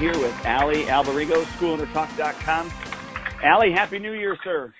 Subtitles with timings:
[0.00, 2.72] here with Allie Alberigo, SchoolOwnerTalk.com.
[3.44, 4.72] Allie, Happy New Year, sir.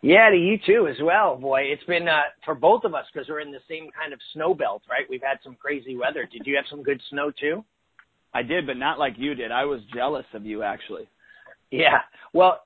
[0.00, 1.62] Yeah, to you too as well, boy.
[1.62, 4.54] It's been uh, for both of us because we're in the same kind of snow
[4.54, 5.06] belt, right?
[5.10, 6.26] We've had some crazy weather.
[6.30, 7.64] Did you have some good snow too?
[8.32, 9.50] I did, but not like you did.
[9.50, 11.08] I was jealous of you, actually.
[11.72, 11.98] Yeah.
[12.32, 12.60] Well,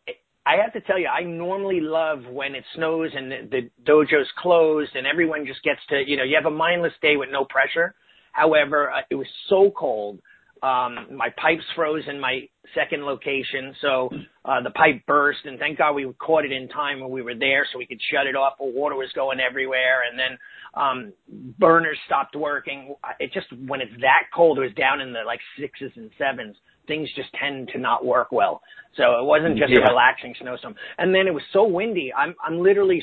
[0.44, 4.28] I have to tell you, I normally love when it snows and the, the dojo's
[4.36, 7.46] closed and everyone just gets to, you know, you have a mindless day with no
[7.46, 7.94] pressure.
[8.32, 10.20] However, uh, it was so cold
[10.64, 14.08] um, my pipes froze in my second location, so
[14.46, 17.34] uh, the pipe burst, and thank God we caught it in time when we were
[17.34, 18.54] there, so we could shut it off.
[18.58, 20.38] But water was going everywhere, and then
[20.72, 21.12] um,
[21.58, 22.94] burners stopped working.
[23.20, 26.56] It just when it's that cold, it was down in the like sixes and sevens.
[26.86, 28.62] Things just tend to not work well.
[28.96, 29.80] So it wasn't just yeah.
[29.84, 30.76] a relaxing snowstorm.
[30.96, 32.12] And then it was so windy.
[32.16, 33.02] I'm I'm literally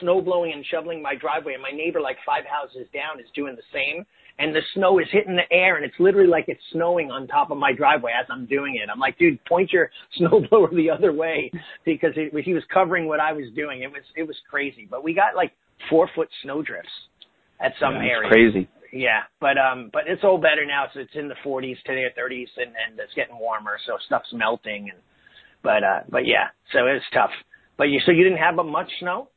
[0.00, 3.56] snow blowing and shoveling my driveway, and my neighbor like five houses down is doing
[3.56, 4.06] the same
[4.38, 7.50] and the snow is hitting the air and it's literally like it's snowing on top
[7.50, 8.88] of my driveway as I'm doing it.
[8.90, 11.50] I'm like, dude, point your snowblower the other way
[11.84, 13.82] because it, he was covering what I was doing.
[13.82, 15.52] It was it was crazy, but we got like
[15.88, 16.90] four foot snow drifts
[17.60, 18.32] at some yeah, areas.
[18.32, 18.68] Crazy.
[18.92, 20.86] Yeah, but um, but it's all better now.
[20.94, 24.90] So it's in the 40s today, 30s, and and it's getting warmer, so stuff's melting.
[24.90, 25.00] And
[25.62, 27.30] but uh, but yeah, so it was tough.
[27.76, 29.28] But you so you didn't have much snow?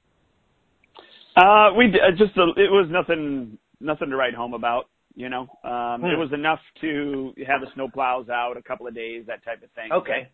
[1.36, 4.90] Uh, we uh, just uh, it was nothing nothing to write home about.
[5.16, 6.08] You know, um, hmm.
[6.08, 9.64] it was enough to have the snow plows out a couple of days, that type
[9.64, 9.92] of thing.
[9.92, 10.30] Okay.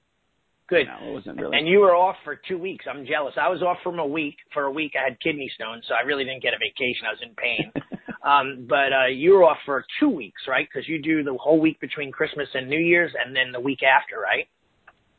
[0.67, 0.87] Good.
[0.87, 1.57] No, it wasn't really.
[1.57, 2.85] And you were off for two weeks.
[2.89, 3.33] I'm jealous.
[3.39, 4.35] I was off from a week.
[4.53, 7.05] For a week, I had kidney stones, so I really didn't get a vacation.
[7.05, 7.71] I was in pain.
[8.23, 10.67] um, but uh, you were off for two weeks, right?
[10.67, 13.79] Because you do the whole week between Christmas and New Year's, and then the week
[13.83, 14.47] after, right?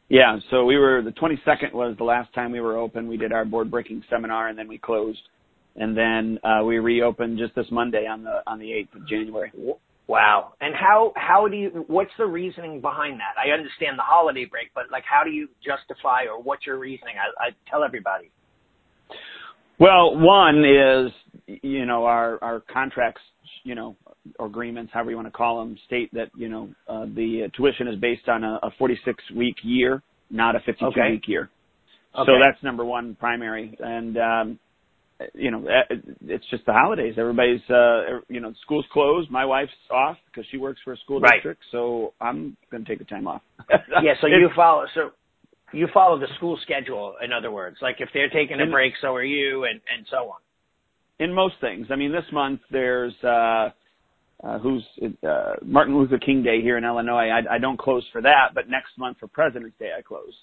[0.08, 0.39] Yeah.
[0.50, 3.06] So we were the 22nd was the last time we were open.
[3.06, 5.20] We did our board breaking seminar, and then we closed
[5.77, 9.52] and then uh, we reopened just this Monday on the on the 8th of January.
[10.07, 10.52] Wow.
[10.61, 13.35] And how how do you what's the reasoning behind that?
[13.42, 17.14] I understand the holiday break, but like how do you justify or what's your reasoning?
[17.18, 18.30] I, I tell everybody.
[19.79, 23.23] Well, one is you know our our contracts,
[23.64, 23.96] you know,
[24.39, 27.89] or agreements, however you want to call them, state that you know uh, the tuition
[27.89, 31.11] is based on a, a 46 week year, not a 52 okay.
[31.13, 31.51] week year.
[32.17, 32.30] Okay.
[32.30, 33.77] So that's number one primary.
[33.80, 34.58] And um,
[35.35, 35.95] you know, eh,
[36.27, 37.14] it's just the holidays.
[37.17, 39.30] Everybody's, uh, you know, school's closed.
[39.30, 41.35] My wife's off because she works for a school right.
[41.35, 43.42] district, so I'm going to take the time off.
[44.02, 45.11] yeah, so you follow, so
[45.73, 47.14] you follow the school schedule.
[47.23, 50.17] In other words, like if they're taking a break, so are you, and and so
[50.17, 50.39] on.
[51.20, 53.70] In most things, I mean, this month there's uh,
[54.42, 54.85] uh, who's
[55.27, 57.29] uh, Martin Luther King Day here in Illinois.
[57.29, 60.35] I, I don't close for that, but next month for President's Day I close.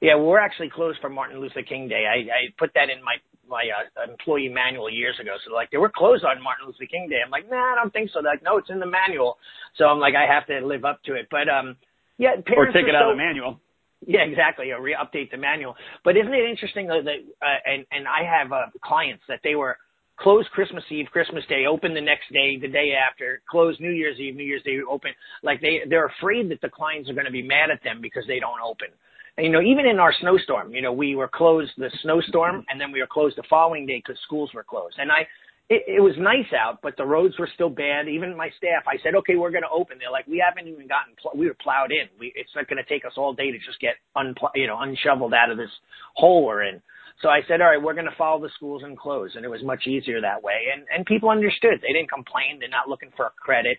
[0.00, 2.04] Yeah, we're actually closed for Martin Luther King Day.
[2.08, 3.16] I, I put that in my
[3.48, 5.36] my uh, employee manual years ago.
[5.44, 7.18] So like they were closed on Martin Luther King Day.
[7.24, 8.22] I'm like, nah, I don't think so.
[8.22, 9.36] They're like, no, it's in the manual.
[9.76, 11.26] So I'm like, I have to live up to it.
[11.30, 11.76] But um,
[12.16, 13.60] yeah, or take it out of the manual.
[14.06, 14.70] Yeah, exactly.
[14.70, 15.74] Or re-update the manual.
[16.04, 19.54] But isn't it interesting though that uh, and and I have uh, clients that they
[19.54, 19.76] were
[20.20, 24.18] closed Christmas Eve, Christmas Day, open the next day, the day after, closed New Year's
[24.18, 25.12] Eve, New Year's Day, open.
[25.42, 28.24] Like they they're afraid that the clients are going to be mad at them because
[28.26, 28.88] they don't open.
[29.36, 32.80] And, you know, even in our snowstorm, you know, we were closed the snowstorm and
[32.80, 34.96] then we were closed the following day because schools were closed.
[34.98, 35.26] And I,
[35.70, 38.08] it, it was nice out, but the roads were still bad.
[38.08, 39.98] Even my staff, I said, okay, we're going to open.
[39.98, 42.08] They're like, we haven't even gotten, pl- we were plowed in.
[42.18, 44.80] We, it's not going to take us all day to just get unpl- you know,
[44.80, 45.70] unshoveled out of this
[46.14, 46.82] hole we're in.
[47.22, 49.32] So I said, all right, we're going to follow the schools and close.
[49.34, 50.54] And it was much easier that way.
[50.74, 51.80] And, and people understood.
[51.82, 52.58] They didn't complain.
[52.58, 53.78] They're not looking for a credit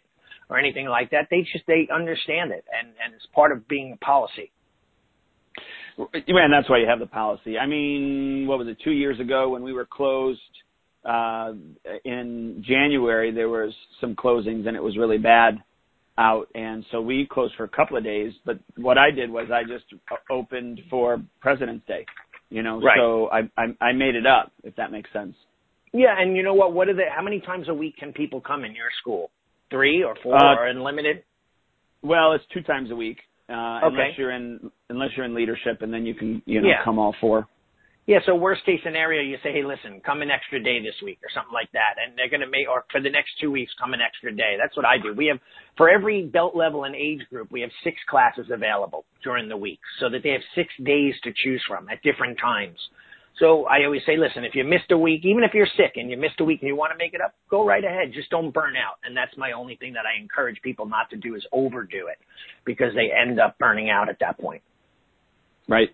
[0.50, 1.28] or anything like that.
[1.31, 2.63] They just, they understand it.
[2.78, 4.52] And, and it's part of being a policy.
[5.97, 7.57] And that's why you have the policy.
[7.57, 8.78] I mean, what was it?
[8.84, 10.40] Two years ago when we were closed
[11.03, 11.53] uh,
[12.06, 15.58] in January, there was some closings and it was really bad
[16.18, 18.34] out, and so we closed for a couple of days.
[18.46, 19.85] But what I did was I just
[20.29, 22.05] opened for President's Day.
[22.52, 22.98] You know, right.
[23.00, 25.34] so I, I I made it up if that makes sense.
[25.94, 26.74] Yeah, and you know what?
[26.74, 27.03] What are the?
[27.14, 29.32] How many times a week can people come in your school?
[29.70, 31.24] Three or four uh, or unlimited?
[32.03, 33.20] Well, it's two times a week
[33.50, 33.88] uh, okay.
[33.88, 36.84] unless you're in unless you're in leadership, and then you can you know yeah.
[36.84, 37.48] come all four.
[38.08, 41.20] Yeah, so worst case scenario, you say, hey, listen, come an extra day this week
[41.24, 43.72] or something like that, and they're going to make, or for the next two weeks,
[43.80, 44.58] come an extra day.
[44.59, 45.14] That's what I do.
[45.14, 45.38] We have,
[45.78, 49.80] for every belt level and age group, we have six classes available during the week,
[50.00, 52.78] so that they have six days to choose from at different times.
[53.40, 56.09] So I always say, listen, if you missed a week, even if you're sick and
[56.09, 58.12] you missed a week and you want to make it up, go right ahead.
[58.14, 58.98] Just don't burn out.
[59.06, 62.18] And that's my only thing that I encourage people not to do is overdo it
[62.66, 64.62] because they end up burning out at that point.
[65.70, 65.90] Right.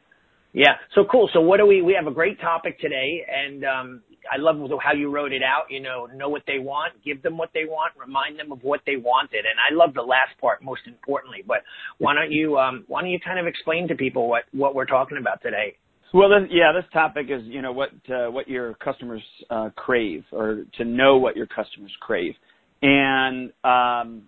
[0.53, 0.73] Yeah.
[0.95, 1.29] So cool.
[1.33, 4.01] So what do we, we have a great topic today and, um,
[4.31, 7.37] I love how you wrote it out, you know, know what they want, give them
[7.37, 9.45] what they want, remind them of what they wanted.
[9.45, 11.57] And I love the last part most importantly, but
[11.97, 14.85] why don't you, um, why don't you kind of explain to people what, what we're
[14.85, 15.77] talking about today?
[16.13, 20.23] Well, this, yeah, this topic is, you know, what, uh, what your customers, uh, crave
[20.31, 22.33] or to know what your customers crave.
[22.81, 24.23] And, um,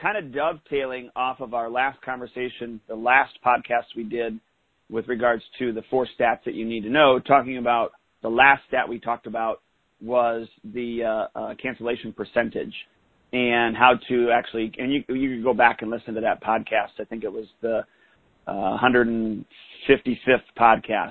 [0.00, 4.38] kind of dovetailing off of our last conversation, the last podcast we did
[4.94, 7.90] with regards to the four stats that you need to know, talking about
[8.22, 9.60] the last stat we talked about
[10.00, 12.72] was the uh, uh, cancellation percentage
[13.32, 17.00] and how to actually, and you, you could go back and listen to that podcast.
[17.00, 17.80] I think it was the
[18.46, 19.44] uh, 155th
[20.56, 21.10] podcast.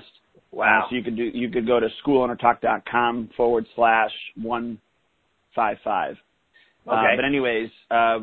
[0.50, 0.86] Wow.
[0.88, 6.16] So you could do, you could go to schoolownertalk.com forward slash 155.
[6.86, 6.96] Uh, okay.
[6.96, 8.20] Uh, but anyways, uh,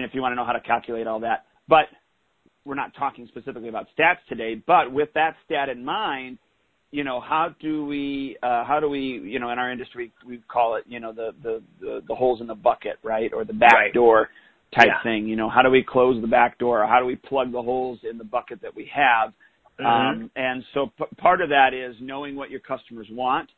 [0.00, 1.86] know, if you want to know how to calculate all that, but
[2.64, 6.38] we're not talking specifically about stats today, but with that stat in mind,
[6.90, 10.40] you know, how do we, uh, how do we, you know, in our industry, we
[10.48, 13.32] call it, you know, the, the, the, the holes in the bucket, right?
[13.32, 13.92] Or the back right.
[13.92, 14.28] door
[14.74, 15.02] type yeah.
[15.02, 15.26] thing.
[15.26, 16.84] You know, how do we close the back door?
[16.84, 19.30] Or how do we plug the holes in the bucket that we have?
[19.80, 19.86] Mm-hmm.
[19.86, 23.50] Um, and so p- part of that is knowing what your customers want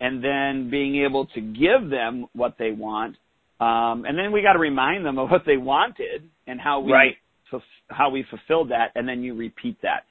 [0.00, 3.16] and then being able to give them what they want
[3.62, 6.92] um, and then we got to remind them of what they wanted and how we
[6.92, 7.14] right.
[7.88, 10.04] How we fulfilled that, and then you repeat that.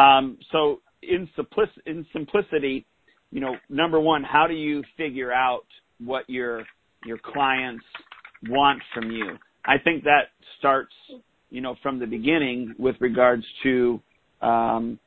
[0.00, 2.86] Um, so in, simplic- in simplicity,
[3.30, 5.66] you know, number one, how do you figure out
[5.98, 6.64] what your
[7.04, 7.84] your clients
[8.48, 9.36] want from you?
[9.64, 10.92] I think that starts,
[11.50, 14.00] you know, from the beginning with regards to
[14.40, 14.98] um,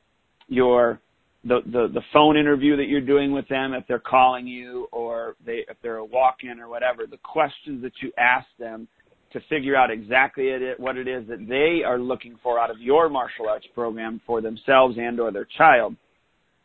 [0.48, 1.00] your
[1.44, 5.34] the, the the phone interview that you're doing with them if they're calling you or
[5.44, 8.86] they if they're a walk-in or whatever the questions that you ask them
[9.32, 13.08] to figure out exactly what it is that they are looking for out of your
[13.08, 15.96] martial arts program for themselves and or their child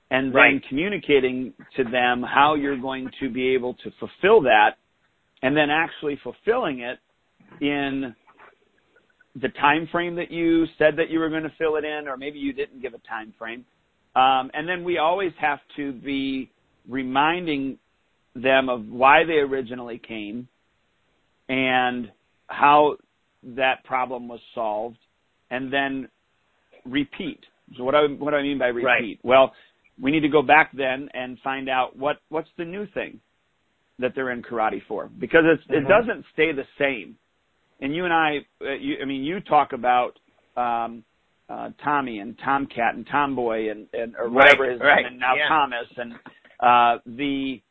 [0.10, 0.64] and then right.
[0.70, 4.72] communicating to them how you're going to be able to fulfill that
[5.42, 7.00] and then actually fulfilling it
[7.62, 8.16] in
[9.42, 12.18] the time frame that you said that you were going to fill it in or
[12.18, 13.66] maybe you didn't give a time frame
[14.16, 16.50] um, and then we always have to be
[16.88, 17.78] reminding
[18.36, 20.48] them of why they originally came
[21.50, 22.12] and
[22.48, 22.98] how
[23.44, 24.98] that problem was solved,
[25.50, 26.08] and then
[26.86, 27.40] repeat.
[27.78, 28.86] So what I what do I mean by repeat?
[28.86, 29.20] Right.
[29.24, 29.54] Well,
[30.02, 33.20] we need to go back then and find out what what's the new thing
[34.00, 35.86] that they're in karate for because it's, mm-hmm.
[35.86, 37.16] it doesn't stay the same.
[37.80, 40.14] And you and I, uh, you, I mean, you talk about
[40.56, 41.04] um,
[41.50, 45.06] uh, Tommy and Tomcat and Tomboy and, and or whatever right, his right.
[45.06, 45.48] and now yeah.
[45.48, 46.14] Thomas and
[46.60, 47.62] uh, the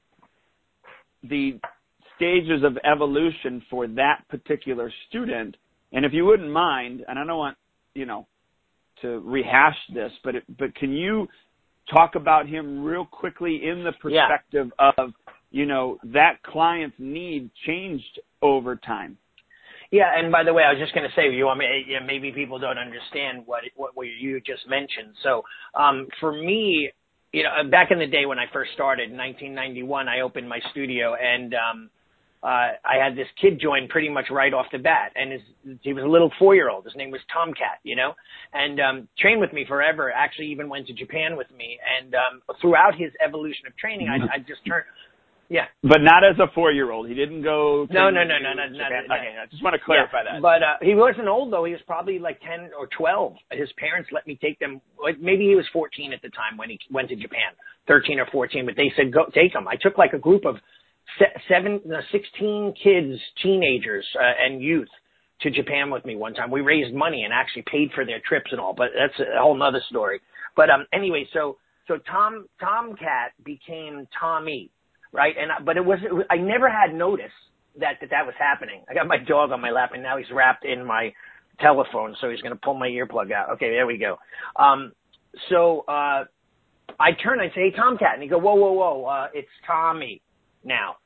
[1.24, 1.58] the
[2.16, 5.56] stages of evolution for that particular student.
[5.92, 7.56] And if you wouldn't mind, and I don't want
[7.94, 8.26] you know
[9.02, 11.28] to rehash this, but it, but can you
[11.92, 14.90] talk about him real quickly in the perspective yeah.
[14.98, 15.12] of
[15.50, 19.16] you know that client's need changed over time?
[19.92, 21.66] Yeah, and by the way, I was just going to say, you want me,
[22.04, 25.14] maybe people don't understand what what you just mentioned.
[25.22, 25.42] So,
[25.74, 26.90] um, for me,
[27.32, 30.58] you know, back in the day when I first started in 1991, I opened my
[30.72, 31.90] studio and um,
[32.42, 35.40] uh, I had this kid join pretty much right off the bat, and his
[35.82, 36.84] he was a little four year old.
[36.84, 38.14] His name was Tomcat, you know,
[38.52, 40.12] and um, trained with me forever.
[40.12, 44.36] Actually, even went to Japan with me, and um, throughout his evolution of training, I,
[44.36, 44.84] I just turned
[45.48, 45.66] yeah.
[45.82, 47.08] But not as a four year old.
[47.08, 49.14] He didn't go No, no, no, no, no, no, no.
[49.14, 50.40] Okay, I just want to clarify yeah.
[50.40, 50.42] that.
[50.42, 51.64] But uh he wasn't old though.
[51.64, 53.34] He was probably like ten or twelve.
[53.50, 54.80] His parents let me take them
[55.20, 57.54] maybe he was fourteen at the time when he went to Japan.
[57.86, 59.68] Thirteen or fourteen, but they said go take him.
[59.68, 60.56] I took like a group of
[61.48, 64.88] seven no, sixteen kids, teenagers, uh, and youth
[65.42, 66.50] to Japan with me one time.
[66.50, 69.56] We raised money and actually paid for their trips and all, but that's a whole
[69.56, 70.20] nother story.
[70.56, 71.58] But um anyway, so
[71.88, 74.70] so Tom Tomcat became Tommy
[75.16, 75.34] right?
[75.38, 75.98] And but it was
[76.30, 77.32] I never had noticed
[77.80, 78.82] that that that was happening.
[78.88, 81.12] I got my dog on my lap, and now he's wrapped in my
[81.60, 83.50] telephone, so he's going to pull my earplug out.
[83.54, 84.18] Okay, there we go.
[84.56, 84.92] Um,
[85.48, 86.24] so uh,
[87.00, 89.04] I turn I say, "Hey, Tomcat," and he go, "Whoa, whoa, whoa!
[89.04, 90.20] Uh, it's Tommy
[90.66, 90.96] now."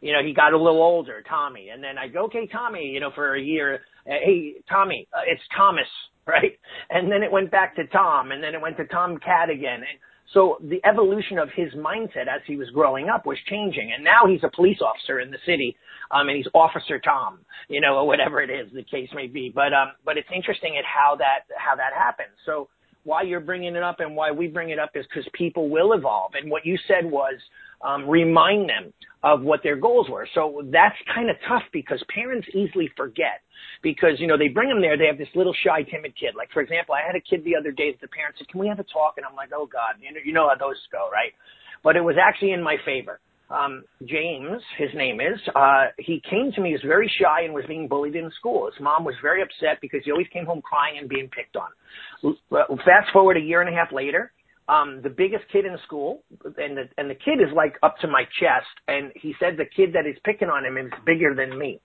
[0.00, 3.00] You know, he got a little older, Tommy, and then I go, "Okay, Tommy," you
[3.00, 3.80] know, for a year.
[4.06, 5.88] Uh, hey, Tommy, uh, it's Thomas,
[6.26, 6.58] right?
[6.90, 9.80] And then it went back to Tom, and then it went to Tomcat again.
[9.80, 9.98] And
[10.32, 13.92] so the evolution of his mindset as he was growing up was changing.
[13.94, 15.76] And now he's a police officer in the city.
[16.10, 19.50] Um, and he's Officer Tom, you know, or whatever it is the case may be.
[19.54, 22.34] But, um, but it's interesting at how that, how that happens.
[22.44, 22.68] So
[23.04, 25.92] why you're bringing it up and why we bring it up is because people will
[25.92, 26.32] evolve.
[26.34, 27.34] And what you said was,
[27.82, 28.92] um, remind them
[29.22, 30.28] of what their goals were.
[30.34, 33.42] So that's kind of tough because parents easily forget
[33.82, 34.96] because, you know, they bring them there.
[34.96, 36.34] They have this little shy, timid kid.
[36.36, 38.60] Like, for example, I had a kid the other day that the parents said, can
[38.60, 39.14] we have a talk?
[39.16, 41.32] And I'm like, oh God, you know, you know how those go, right?
[41.82, 43.20] But it was actually in my favor.
[43.48, 47.64] Um, James, his name is, uh, he came to me as very shy and was
[47.68, 48.66] being bullied in school.
[48.66, 52.36] His mom was very upset because he always came home crying and being picked on.
[52.50, 54.32] Fast forward a year and a half later,
[54.68, 58.08] um, the biggest kid in school, and the and the kid is like up to
[58.08, 61.56] my chest, and he said the kid that is picking on him is bigger than
[61.56, 61.80] me.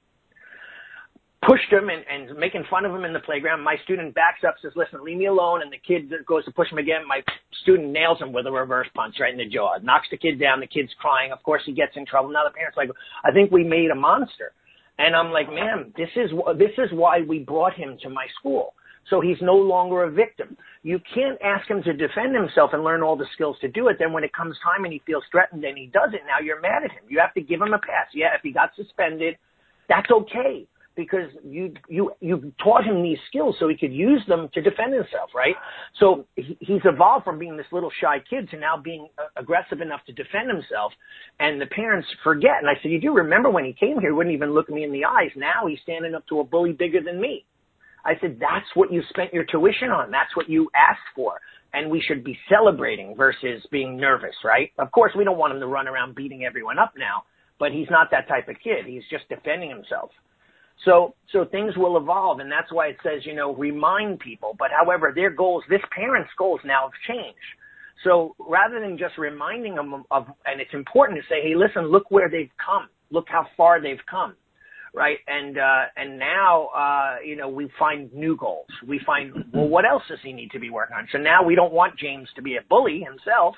[1.48, 3.64] Pushed him and, and making fun of him in the playground.
[3.64, 6.72] My student backs up, says, "Listen, leave me alone." And the kid goes to push
[6.72, 7.08] him again.
[7.08, 7.22] My
[7.62, 10.60] student nails him with a reverse punch right in the jaw, knocks the kid down.
[10.60, 11.32] The kid's crying.
[11.32, 12.32] Of course, he gets in trouble.
[12.32, 12.90] Now the parents like,
[13.24, 14.54] "I think we made a monster."
[14.98, 18.74] And I'm like, "Ma'am, this is this is why we brought him to my school."
[19.10, 20.56] So he's no longer a victim.
[20.84, 23.98] You can't ask him to defend himself and learn all the skills to do it.
[24.00, 26.62] Then when it comes time and he feels threatened and he does it, now you're
[26.62, 27.04] mad at him.
[27.10, 28.08] You have to give him a pass.
[28.14, 29.38] Yeah, if he got suspended,
[29.90, 34.50] that's okay because you you you taught him these skills so he could use them
[34.54, 35.56] to defend himself, right?
[36.00, 39.82] So he, he's evolved from being this little shy kid to now being uh, aggressive
[39.82, 40.92] enough to defend himself.
[41.40, 42.58] And the parents forget.
[42.60, 44.84] And I said, you do remember when he came here, he wouldn't even look me
[44.84, 45.32] in the eyes.
[45.36, 47.46] Now he's standing up to a bully bigger than me.
[48.04, 50.12] I said, that's what you spent your tuition on.
[50.12, 51.40] That's what you asked for.
[51.74, 54.72] And we should be celebrating versus being nervous, right?
[54.78, 57.24] Of course, we don't want him to run around beating everyone up now,
[57.60, 58.86] but he's not that type of kid.
[58.86, 60.10] He's just defending himself.
[60.84, 64.56] So, so things will evolve, and that's why it says, you know, remind people.
[64.58, 67.38] But however, their goals, this parent's goals now have changed.
[68.04, 72.10] So rather than just reminding them of, and it's important to say, hey, listen, look
[72.10, 72.90] where they've come.
[73.12, 74.36] Look how far they've come
[74.94, 75.18] right?
[75.28, 78.68] And uh, and now uh, you know we find new goals.
[78.88, 81.08] We find well, what else does he need to be working on?
[81.12, 83.56] So now we don't want James to be a bully himself.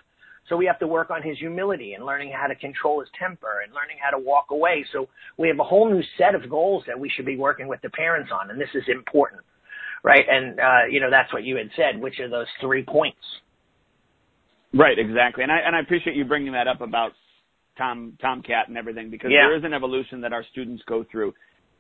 [0.50, 3.62] So we have to work on his humility and learning how to control his temper
[3.64, 4.86] and learning how to walk away.
[4.92, 7.82] So we have a whole new set of goals that we should be working with
[7.82, 9.42] the parents on, and this is important,
[10.04, 10.26] right?
[10.30, 12.02] And uh, you know that's what you had said.
[12.02, 13.22] Which are those three points?
[14.74, 15.44] Right, exactly.
[15.44, 17.14] And I and I appreciate you bringing that up about
[17.78, 19.48] Tom Tomcat and everything because yeah.
[19.48, 21.34] there is an evolution that our students go through.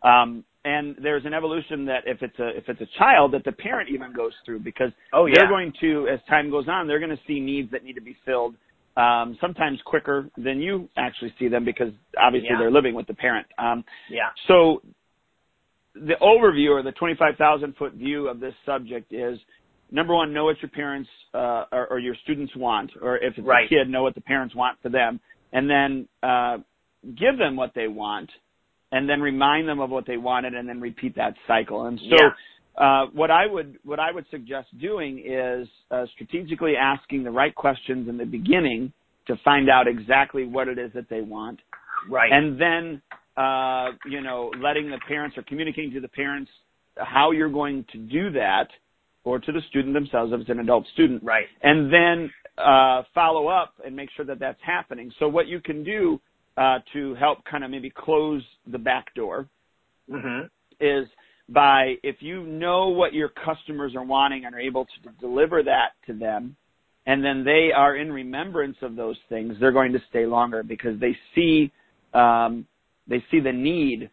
[0.04, 3.52] Um, and there's an evolution that if it's a if it's a child that the
[3.52, 5.36] parent even goes through because oh, yeah.
[5.38, 8.02] they're going to as time goes on they're going to see needs that need to
[8.02, 8.56] be filled
[8.96, 12.60] um, sometimes quicker than you actually see them because obviously yeah.
[12.60, 13.48] they're living with the parent.
[13.58, 14.30] Um, yeah.
[14.48, 14.82] So
[15.96, 19.40] the overview or the 25,000 foot view of this subject is
[19.92, 23.48] number one, know what your parents uh, or, or your students want, or if it's
[23.48, 23.66] right.
[23.66, 25.20] a kid, know what the parents want for them
[25.53, 26.57] and then uh,
[27.17, 28.29] give them what they want,
[28.91, 31.86] and then remind them of what they wanted, and then repeat that cycle.
[31.86, 32.83] And so, yeah.
[32.83, 37.53] uh, what I would what I would suggest doing is uh, strategically asking the right
[37.55, 38.91] questions in the beginning
[39.27, 41.60] to find out exactly what it is that they want,
[42.10, 43.01] right, and then
[43.38, 46.51] uh, you know letting the parents or communicating to the parents
[46.98, 48.67] how you're going to do that
[49.24, 51.24] or to the student themselves if it's an adult student.
[51.24, 51.45] Right.
[51.62, 55.12] And then uh, follow up and make sure that that's happening.
[55.19, 56.19] So what you can do
[56.57, 59.48] uh, to help kind of maybe close the back door
[60.10, 60.45] mm-hmm.
[60.79, 61.07] is
[61.50, 65.91] by if you know what your customers are wanting and are able to deliver that
[66.07, 66.55] to them,
[67.05, 71.00] and then they are in remembrance of those things, they're going to stay longer because
[71.00, 71.72] they see
[72.13, 72.65] um,
[73.07, 74.10] they see the need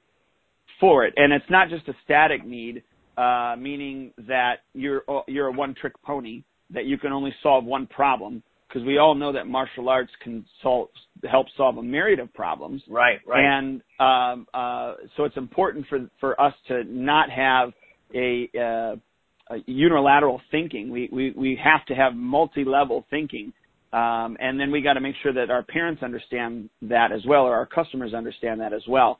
[0.80, 2.82] for it, and it's not just a static need,
[3.16, 6.42] uh, meaning that you're you're a one trick pony
[6.72, 10.44] that you can only solve one problem because we all know that martial arts can
[10.62, 10.88] solve,
[11.28, 12.82] help solve a myriad of problems.
[12.88, 13.44] Right, right.
[13.44, 17.72] And um, uh, so it's important for for us to not have
[18.14, 20.90] a, uh, a unilateral thinking.
[20.90, 23.52] We we we have to have multi-level thinking.
[23.92, 27.42] Um, and then we got to make sure that our parents understand that as well,
[27.42, 29.18] or our customers understand that as well.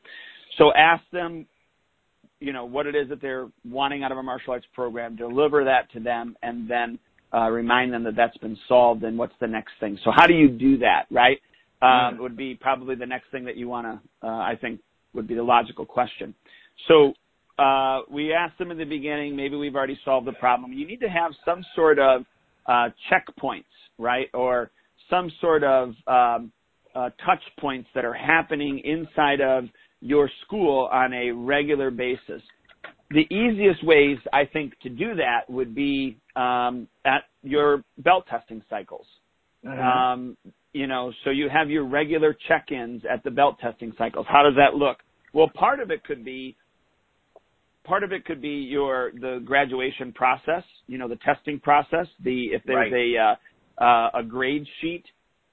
[0.58, 1.44] So ask them,
[2.38, 5.64] you know, what it is that they're wanting out of a martial arts program, deliver
[5.64, 7.00] that to them, and then
[7.34, 9.98] uh, remind them that that's been solved and what's the next thing.
[10.04, 11.38] So how do you do that, right?
[11.82, 12.18] Um.
[12.18, 14.80] Would be probably the next thing that you want to, uh, I think,
[15.14, 16.34] would be the logical question.
[16.88, 17.14] So
[17.58, 20.72] uh, we asked them in the beginning, maybe we've already solved the problem.
[20.72, 22.24] You need to have some sort of
[22.66, 23.64] uh, checkpoints,
[23.98, 24.70] right, or
[25.08, 26.52] some sort of um,
[26.94, 29.64] uh, touch points that are happening inside of
[30.00, 32.42] your school on a regular basis
[33.10, 38.62] the easiest ways I think to do that would be um, at your belt testing
[38.70, 39.06] cycles.
[39.64, 39.80] Mm-hmm.
[39.80, 40.36] Um,
[40.72, 44.26] you know, so you have your regular check-ins at the belt testing cycles.
[44.28, 44.98] How does that look?
[45.34, 46.56] Well, part of it could be
[47.84, 50.62] part of it could be your the graduation process.
[50.86, 52.06] You know, the testing process.
[52.24, 53.36] The if there's right.
[53.80, 55.04] a uh, uh, a grade sheet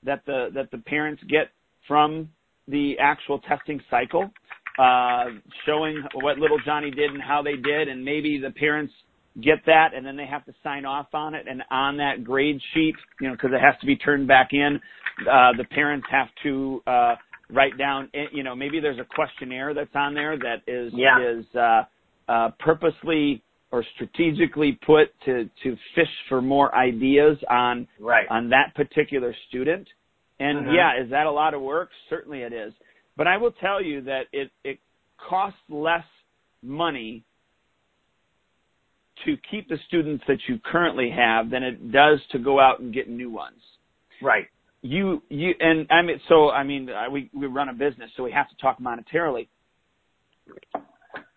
[0.03, 1.49] that the that the parents get
[1.87, 2.29] from
[2.67, 4.29] the actual testing cycle,
[4.77, 5.25] uh,
[5.65, 8.93] showing what little Johnny did and how they did, and maybe the parents
[9.41, 12.59] get that and then they have to sign off on it and on that grade
[12.73, 14.79] sheet, you know, because it has to be turned back in,
[15.21, 17.15] uh, the parents have to uh,
[17.49, 21.19] write down, eh, you know, maybe there's a questionnaire that's on there that is Yeah.
[21.19, 21.83] is uh,
[22.27, 23.41] uh, purposely
[23.71, 28.27] or strategically put to to fish for more ideas on Right.
[28.29, 29.87] on that particular student.
[30.39, 30.75] And Mhm.
[30.75, 31.89] yeah, is that a lot of work?
[32.09, 32.73] Certainly it is.
[33.15, 34.79] But I will tell you that it it
[35.17, 36.05] costs less
[36.63, 37.23] money
[39.25, 42.93] to keep the students that you currently have than it does to go out and
[42.93, 43.59] get new ones.
[44.21, 44.45] Right.
[44.81, 48.23] You you and I mean so I mean I- we we run a business so
[48.23, 49.47] we have to talk monetarily.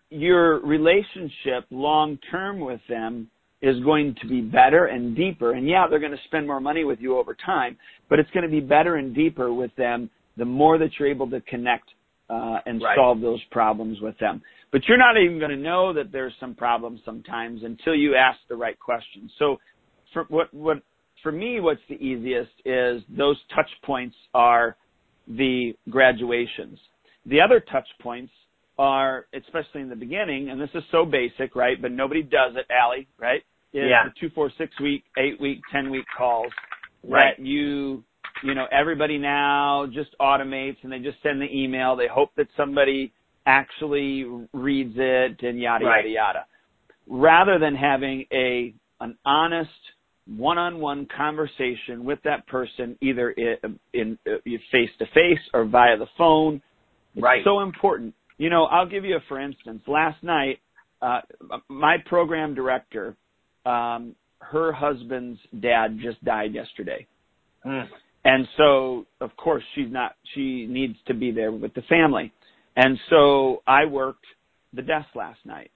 [0.09, 3.29] Your relationship long term with them
[3.61, 5.53] is going to be better and deeper.
[5.53, 7.77] And yeah, they're going to spend more money with you over time,
[8.09, 11.29] but it's going to be better and deeper with them the more that you're able
[11.29, 11.89] to connect
[12.31, 12.95] uh, and Right.
[12.95, 14.41] solve those problems with them.
[14.71, 18.39] But you're not even going to know that there's some problems sometimes until you ask
[18.47, 19.31] the right questions.
[19.37, 19.59] So,
[20.13, 20.81] for what what
[21.21, 24.75] for me, what's the easiest is those touch points are
[25.27, 26.79] the graduations.
[27.25, 28.31] The other touch points
[28.79, 31.79] are, especially in the beginning, and this is so basic, right?
[31.79, 33.43] But nobody does it, Allie, right?
[33.73, 34.05] Is Yeah.
[34.05, 36.51] the two, four, six week, eight week, ten week calls
[37.03, 37.35] Right.
[37.37, 38.03] that you,
[38.43, 41.95] you know, everybody now just automates and they just send the email.
[41.95, 43.11] They hope that somebody
[43.45, 46.05] actually reads it and yada Right.
[46.05, 46.45] yada yada.
[47.07, 49.69] Rather than having a an honest
[50.27, 54.17] one-on-one conversation with that person, either in, in
[54.71, 56.61] face to face or via the phone,
[57.15, 57.43] it's Right.
[57.43, 58.13] so important.
[58.37, 59.81] You know, I'll give you a for instance.
[59.87, 60.59] Last night,
[61.01, 61.21] uh,
[61.67, 63.15] my program director,
[63.65, 67.07] um, her husband's dad just died yesterday.
[67.65, 67.87] Mm.
[68.23, 72.31] And so, of course, she's not, she needs to be there with the family.
[72.75, 74.25] And so I worked
[74.73, 75.71] the desk last night.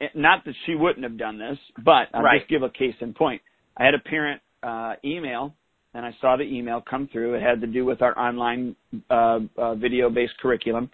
[0.00, 2.40] It- Not that she wouldn't have done this, but I'll Right.
[2.40, 3.40] just give a case in point.
[3.76, 5.54] I had a parent uh, email,
[5.94, 7.34] and I saw the email come through.
[7.34, 8.76] It had to do with our online
[9.10, 10.90] uh, uh, video-based curriculum.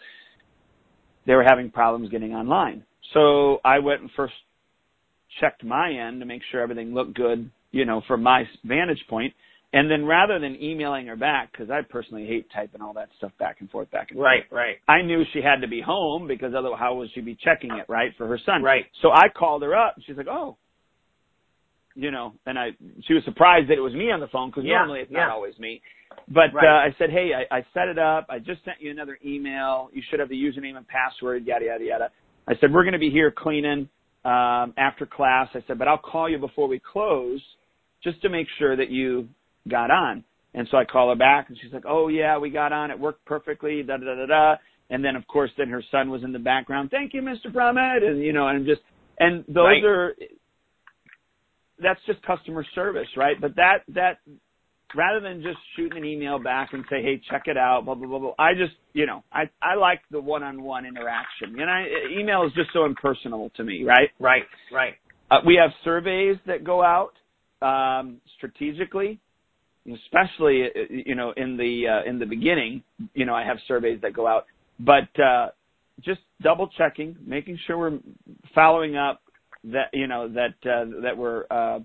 [1.26, 2.84] They were having problems getting online.
[3.12, 4.34] So I went and first
[5.40, 9.34] checked my end to make sure everything looked good, you know, from my vantage point.
[9.72, 13.32] And then rather than emailing her back, because I personally hate typing all that stuff
[13.38, 14.24] back and forth, back and forth.
[14.24, 14.44] Right.
[14.50, 14.76] Right.
[14.88, 17.84] I knew she had to be home because otherwise how would she be checking it,
[17.86, 18.62] right, for her son?
[18.62, 18.86] Right.
[19.02, 20.56] So I called her up and she's like, oh,
[21.94, 22.70] you know, and I,
[23.06, 25.26] she was surprised that it was me on the phone because Yeah, normally it's not
[25.26, 25.32] yeah.
[25.32, 25.82] always me.
[26.28, 26.66] But Right.
[26.66, 28.26] uh, I said, hey, I, I set it up.
[28.30, 29.90] I just sent you another email.
[29.92, 32.10] You should have the username and password, yada, yada, yada.
[32.46, 33.88] I said, we're going to be here cleaning
[34.24, 35.48] um, after class.
[35.54, 37.42] I said, but I'll call you before we close
[38.02, 39.28] just to make sure that you
[39.66, 40.24] got on.
[40.54, 42.90] And so I call her back and she's like, oh yeah, we got on.
[42.90, 44.54] It worked perfectly, da, da, da, da.
[44.90, 46.90] And then of course then her son was in the background.
[46.90, 47.52] Thank you, Mr.
[47.52, 48.02] Brummett.
[48.02, 48.80] And you know, and I'm just,
[49.18, 49.84] and those Right.
[49.84, 50.14] are,
[51.80, 53.40] that's just customer service, right?
[53.40, 54.18] But that, that,
[54.94, 58.08] rather than just shooting an email back and say, hey, check it out, blah, blah,
[58.08, 58.34] blah, blah.
[58.38, 61.60] I just, you know, I, I like the one-on-one interaction.
[61.60, 61.84] And I,
[62.18, 64.10] email is just so impersonal to me, right?
[64.18, 64.44] Right.
[64.72, 64.94] Right.
[65.30, 67.12] Uh, we have surveys that go out
[67.60, 69.20] um, strategically,
[69.94, 72.82] especially uh, you know in the uh, in the beginning.
[73.14, 74.46] You know, I have surveys that go out,
[74.80, 75.48] but uh,
[76.02, 77.98] just double checking, making sure we're
[78.54, 79.20] following up
[79.64, 81.80] that you know that uh, that we're uh,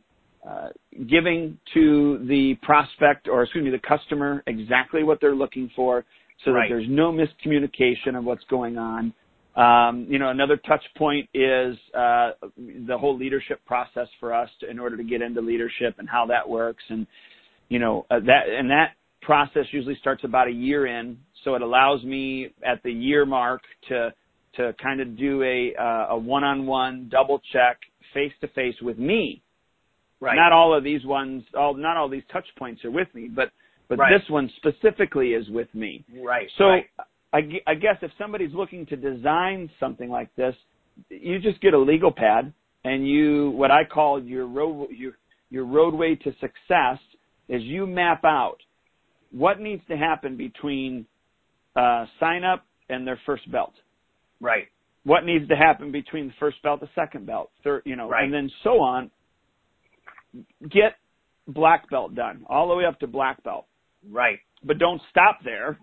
[0.48, 0.70] uh,
[1.08, 6.06] giving to the prospect or excuse me the customer exactly what they're looking for,
[6.44, 6.70] so Right.
[6.70, 9.14] that there's no miscommunication of what's going on.
[9.56, 12.32] Um, you know, another touch point is uh,
[12.88, 16.26] the whole leadership process for us to, in order to get into leadership and how
[16.26, 17.06] that works, and
[17.70, 21.62] you know uh, that and that process usually starts about a year in, so it
[21.62, 24.14] allows me at the year mark to
[24.56, 27.78] to kind of do a uh, a one-on-one double check
[28.14, 29.42] face to face with me.
[30.20, 30.36] Right.
[30.36, 33.52] Not all of these ones, all not all these touch points are with me, but
[33.90, 34.18] but Right.
[34.18, 36.04] this one specifically is with me.
[36.24, 36.50] right.
[36.58, 36.86] So right.
[37.34, 40.56] I, I guess if somebody's looking to design something like this,
[41.10, 42.54] you just get a legal pad
[42.86, 45.14] and you what I call your road your
[45.50, 47.00] your roadway to success
[47.50, 48.58] is you map out
[49.32, 51.06] what needs to happen between
[51.76, 53.74] uh, sign up and their first belt.
[54.40, 54.68] right.
[55.06, 58.24] What needs to happen between the first belt, the second belt, third, you know, Right.
[58.24, 59.12] and then so on.
[60.70, 60.96] Get
[61.48, 63.66] black belt done all the way up to black belt
[64.10, 64.40] Right.
[64.64, 65.78] but don't stop there.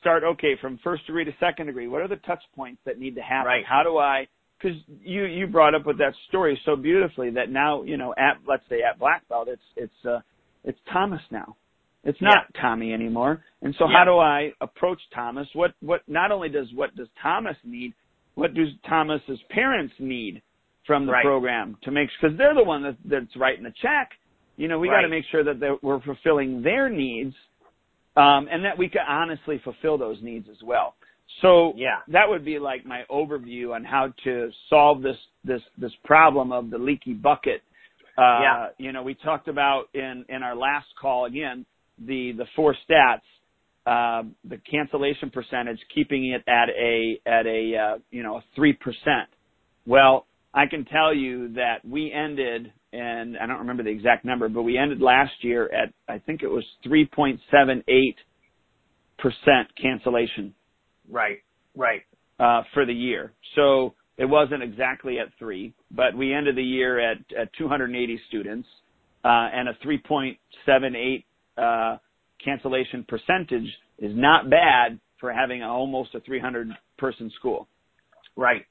[0.00, 1.88] Start okay from first degree to second degree.
[1.88, 3.46] What are the touch points that need to happen?
[3.48, 3.64] Right.
[3.66, 4.28] How do I?
[4.60, 8.38] Because you you brought up with that story so beautifully that now you know at
[8.46, 10.20] let's say at black belt it's it's uh
[10.66, 11.56] it's Thomas now,
[12.04, 12.60] It's not yeah.
[12.60, 13.42] Tommy anymore.
[13.62, 13.98] And so yeah.
[13.98, 15.48] how do I approach Thomas?
[15.54, 17.94] What what not only does what does Thomas need,
[18.34, 20.42] what does Thomas's parents need
[20.86, 21.24] from the right.
[21.24, 24.10] program to make because they're the one that, that's writing the check.
[24.56, 24.98] You know, we right.
[24.98, 27.34] got to make sure that we're fulfilling their needs,
[28.16, 30.94] um, and that we can honestly fulfill those needs as well.
[31.42, 31.98] So yeah.
[32.08, 36.70] that would be like my overview on how to solve this this this problem of
[36.70, 37.62] the leaky bucket.
[38.18, 38.66] Uh, yeah.
[38.78, 41.66] You know, we talked about in in our last call again
[41.98, 43.20] the the four stats.
[43.86, 49.28] Uh, the cancellation percentage, keeping it at a at a uh, you know three percent.
[49.86, 54.48] Well, I can tell you that we ended, and I don't remember the exact number,
[54.48, 58.16] but we ended last year at I think it was three point seven eight
[59.18, 60.52] percent cancellation
[61.10, 61.38] Right.
[61.74, 62.02] Right.
[62.38, 63.32] Uh, for the year.
[63.54, 68.68] So it wasn't exactly at three, but we ended the year at, at 280 students,
[69.24, 71.24] uh, and a 3.78,
[71.58, 71.98] uh,
[72.42, 77.68] cancellation percentage is not bad for having a, almost a 300 person school.
[78.36, 78.64] Right.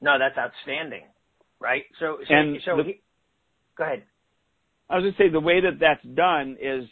[0.00, 1.04] No, that's outstanding.
[1.60, 1.84] Right.
[2.00, 3.00] So, so, and so the, he,
[3.76, 4.02] go ahead.
[4.90, 6.84] I was going to say the way that that's done is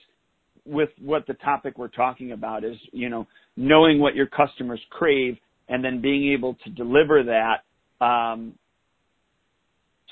[0.64, 5.36] with what the topic we're talking about is, you know, knowing what your customers crave
[5.68, 7.62] and then being able to deliver that
[8.00, 8.54] um,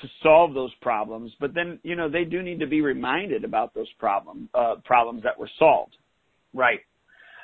[0.01, 1.31] to solve those problems.
[1.39, 5.23] But then, you know, they do need to be reminded about those problem uh, problems
[5.23, 5.95] that were solved.
[6.53, 6.79] Right.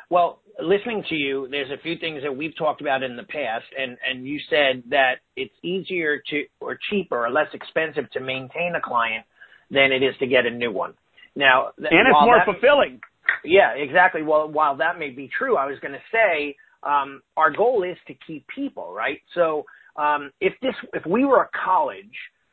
[0.09, 3.65] Well, listening to you, there's a few things that we've talked about in the past,
[3.77, 8.73] and and you said that it's easier to or cheaper or less expensive to maintain
[8.75, 9.25] a client
[9.71, 10.93] than it is to get a new one.
[11.35, 13.01] Now, th- and it's more that, fulfilling.
[13.43, 14.21] Yeah, exactly.
[14.21, 17.97] Well, while that may be true, I was going to say um, our goal is
[18.07, 19.19] to keep people, right?
[19.33, 22.05] So um, if this, if we were a college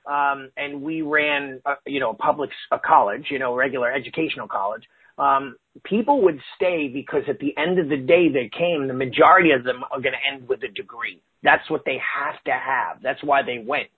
[0.07, 4.49] um, and we ran, a, you know, a public a college, you know, regular educational
[4.49, 4.83] college,
[5.19, 8.89] um, people would stay because at the end of the day they came.
[8.89, 11.23] The majority of them are going to end with a degree.
[11.43, 13.03] That's what they have to have.
[13.03, 13.89] That's why they went.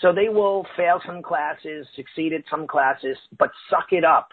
[0.00, 4.28] So they will fail some classes, succeed at some classes, but suck it up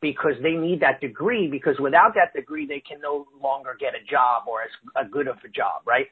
[0.00, 4.04] because they need that degree because without that degree they can no longer get a
[4.10, 6.06] job or as a good of a job, right?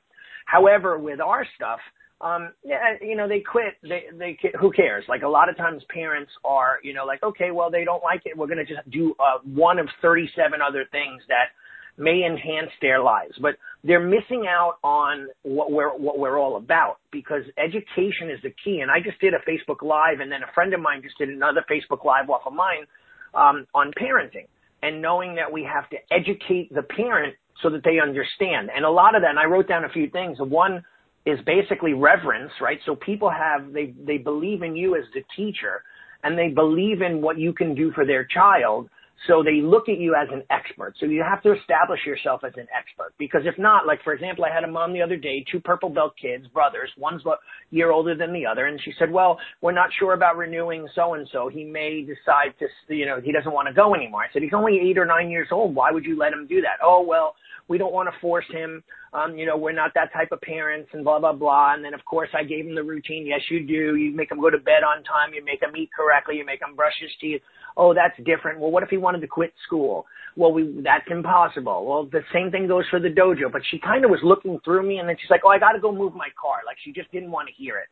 [0.47, 1.81] However, with our stuff,
[2.21, 3.75] um, yeah, you know, they quit.
[3.83, 5.05] They, they, who cares?
[5.07, 8.23] Like a lot of times parents are, you know, like, okay, well, they don't like
[8.25, 8.37] it.
[8.37, 11.53] We're going to just do, uh, one of 37 other things that
[11.99, 16.99] may enhance their lives, but they're missing out on what we're, what we're all about
[17.11, 18.81] because education is the key.
[18.81, 21.29] And I just did a Facebook live and then a friend of mine just did
[21.29, 22.87] another Facebook live off of mine
[23.35, 24.47] um, on parenting
[24.83, 28.71] and knowing that we have to educate the parent so that they understand.
[28.75, 30.39] And a lot of that, and I wrote down a few things.
[30.41, 30.85] One
[31.25, 32.79] is basically reverence, right?
[32.87, 35.83] So people have, they, they believe in you as the teacher
[36.23, 38.89] and they believe in what you can do for their child.
[39.27, 40.95] So they look at you as an expert.
[41.01, 44.45] So you have to establish yourself as an expert because if not, like for example,
[44.45, 47.35] I had a mom the other day, two purple belt kids, brothers, one's a
[47.71, 51.15] year older than the other, and she said, "Well, we're not sure about renewing so
[51.15, 51.49] and so.
[51.49, 54.53] He may decide to, you know, he doesn't want to go anymore." I said, "He's
[54.53, 55.75] only eight or nine years old.
[55.75, 57.37] Why would you let him do that?" Oh well,
[57.69, 58.83] we don't want to force him.
[59.13, 61.75] Um, you know, we're not that type of parents and blah, blah, blah.
[61.75, 63.27] And then of course I gave him the routine.
[63.27, 63.97] Yes, you do.
[63.97, 65.35] You make him go to bed on time.
[65.35, 66.37] You make him eat correctly.
[66.37, 67.41] You make him brush his teeth.
[67.77, 68.61] Oh, that's different.
[68.61, 70.07] Well, what if he wanted to quit school?
[70.37, 71.87] Well, we, that's impossible.
[71.87, 74.87] Well, the same thing goes for the dojo, but she kind of was looking through
[74.87, 76.59] me and then she's like, oh, I got to go move my car.
[76.67, 77.89] Like she just didn't want to hear it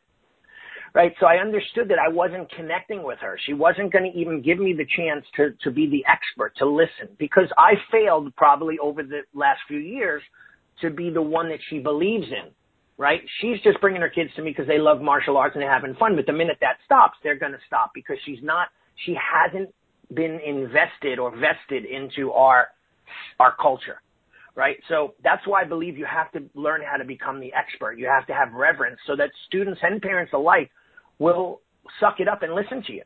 [0.95, 1.13] right?
[1.19, 3.37] So I understood that I wasn't connecting with her.
[3.45, 6.65] She wasn't going to even give me the chance to, to be the expert, to
[6.65, 10.23] listen, because I failed probably over the last few years
[10.81, 12.49] to be the one that she believes in,
[12.97, 13.19] right?
[13.41, 15.95] She's just bringing her kids to me because they love martial arts and they're having
[15.95, 16.15] fun.
[16.15, 18.69] But the minute that stops, they're going to stop because she's not,
[19.05, 19.75] she hasn't
[20.13, 22.69] been invested or vested into our,
[23.39, 24.01] our culture
[24.57, 24.77] right?
[24.87, 27.99] So that's why I believe you have to learn how to become the expert.
[27.99, 30.71] You have to have reverence so that students and parents alike
[31.19, 31.61] will
[31.99, 33.03] suck it up and listen to you.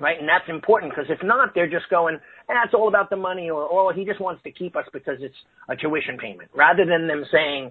[0.00, 0.18] Right?
[0.18, 3.50] And that's important because if not, they're just going, eh, it's all about the money
[3.50, 5.36] or, oh, he just wants to keep us because it's
[5.68, 7.70] a tuition payment rather than them saying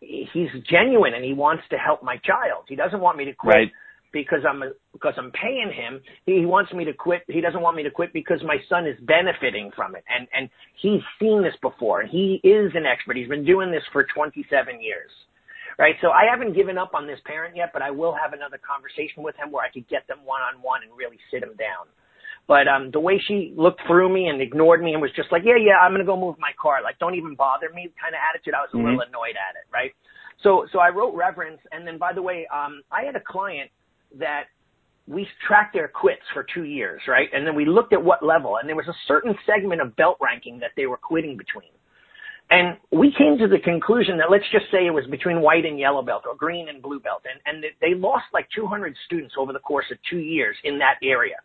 [0.00, 2.64] he's genuine and he wants to help my child.
[2.68, 3.54] He doesn't want me to quit.
[3.54, 3.72] Right
[4.12, 6.00] because I'm because I'm paying him.
[6.26, 7.22] He wants me to quit.
[7.28, 10.50] He doesn't want me to quit because my son is benefiting from it, and and
[10.80, 12.02] he's seen this before.
[12.02, 13.16] and He is an expert.
[13.16, 15.10] He's been doing this for 27 years
[15.78, 15.94] right?
[16.00, 19.22] So I haven't given up on this parent yet, but I will have another conversation
[19.22, 21.88] with him where I could get them one on one and really sit him down.
[22.48, 25.42] But um the way she looked through me and ignored me and was just like,
[25.44, 28.20] yeah, yeah, I'm gonna go move my car, like don't even bother me, kind of
[28.22, 28.54] attitude.
[28.54, 28.86] I was a mm-hmm.
[28.86, 29.92] little annoyed at it, right?
[30.42, 33.70] So so I wrote reverence, and then by the way, um I had a client
[34.18, 34.50] that
[35.06, 37.28] we tracked their quits for two years, right?
[37.32, 40.16] And then we looked at what level, and there was a certain segment of belt
[40.20, 41.70] ranking that they were quitting between.
[42.50, 45.78] And we came to the conclusion that let's just say it was between white and
[45.78, 47.22] yellow belt or green and blue belt.
[47.24, 50.96] And, and they lost like 200 students over the course of two years in that
[51.02, 51.36] area.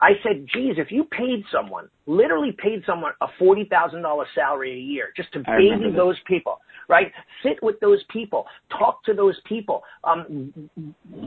[0.00, 5.12] I said, geez, if you paid someone, literally paid someone a $40,000 salary a year
[5.16, 7.10] just to baby those people, right?
[7.42, 8.44] Sit with those people,
[8.76, 10.52] talk to those people, um,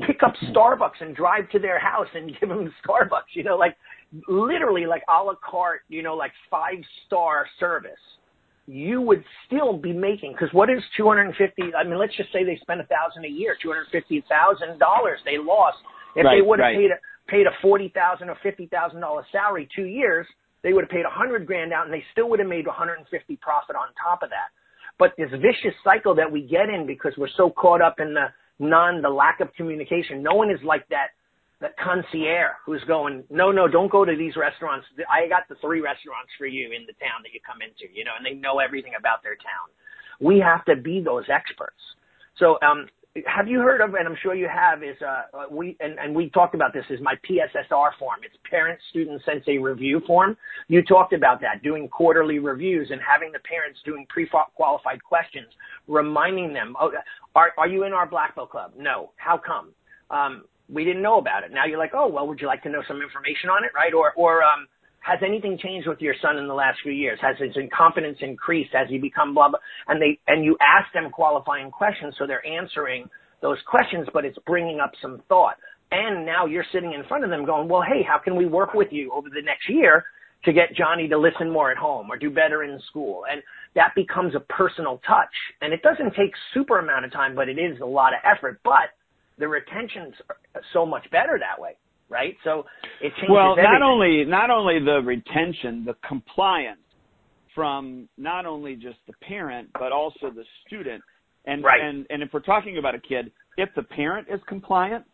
[0.06, 3.76] pick up Starbucks and drive to their house and give them Starbucks, you know, like
[4.28, 7.94] literally like a la carte, you know, like five star service.
[8.68, 11.74] You would still be making because what is two hundred and fifty?
[11.74, 14.78] I mean, let's just say they spent a thousand a year, two hundred fifty thousand
[14.78, 15.78] dollars they lost.
[16.16, 16.78] If right, they would have right.
[16.78, 17.00] paid a
[17.32, 20.28] paid a forty thousand or fifty thousand dollar salary two years,
[20.64, 23.08] they would have paid a hundred grand out, and they still would have made 150
[23.38, 24.52] profit on top of that.
[25.00, 28.28] But this vicious cycle that we get in because we're so caught up in the
[28.60, 30.24] non, the lack of communication.
[30.24, 31.16] No one is like that,
[31.60, 34.86] that concierge who's going, no, no, don't go to these restaurants.
[35.10, 38.06] I got the three restaurants for you in the town that you come into, you
[38.06, 39.74] know, and they know everything about their town.
[40.20, 41.82] We have to be those experts.
[42.38, 42.88] So, um,
[43.26, 46.30] have you heard of, and I'm sure you have, is uh, we and, and we
[46.30, 48.20] talked about this is my PSSR form.
[48.24, 50.38] It's Parent Student Sensei Review form.
[50.68, 55.48] You talked about that, doing quarterly reviews and having the parents doing pre-qualified questions,
[55.88, 56.92] reminding them, oh,
[57.36, 58.74] are are you in our black belt club?
[58.78, 59.12] No.
[59.16, 59.72] How come?
[60.12, 61.52] Um, we didn't know about it.
[61.52, 63.94] Now you're like, oh well, would you like to know some information on it, right?
[63.94, 64.68] Or or um,
[65.00, 67.20] has anything changed with your son in the last few years?
[67.22, 68.72] Has his confidence increased?
[68.74, 69.60] Has he become blah blah?
[69.88, 73.10] And they and you ask them qualifying questions, so they're answering
[73.42, 75.58] those questions, but it's bringing up some thought.
[75.92, 78.74] And now you're sitting in front of them going, well, hey, how can we work
[78.74, 80.04] with you over the next year
[80.44, 83.24] to get Johnny to listen more at home or do better in school?
[83.32, 83.42] And
[83.76, 85.32] that becomes a personal touch.
[85.62, 88.60] And it doesn't take super amount of time, but it is a lot of effort.
[88.64, 88.92] But
[89.38, 90.16] the retention's
[90.74, 91.78] so much better that way
[92.10, 92.36] right?
[92.44, 92.66] So
[93.02, 93.30] it changes.
[93.30, 93.72] Well, everything.
[93.72, 96.80] not only not only the retention, the compliance
[97.54, 101.04] from not only just the parent but also the student.
[101.46, 101.82] And right.
[101.82, 105.06] and and if we're talking about a kid, if the parent is compliant,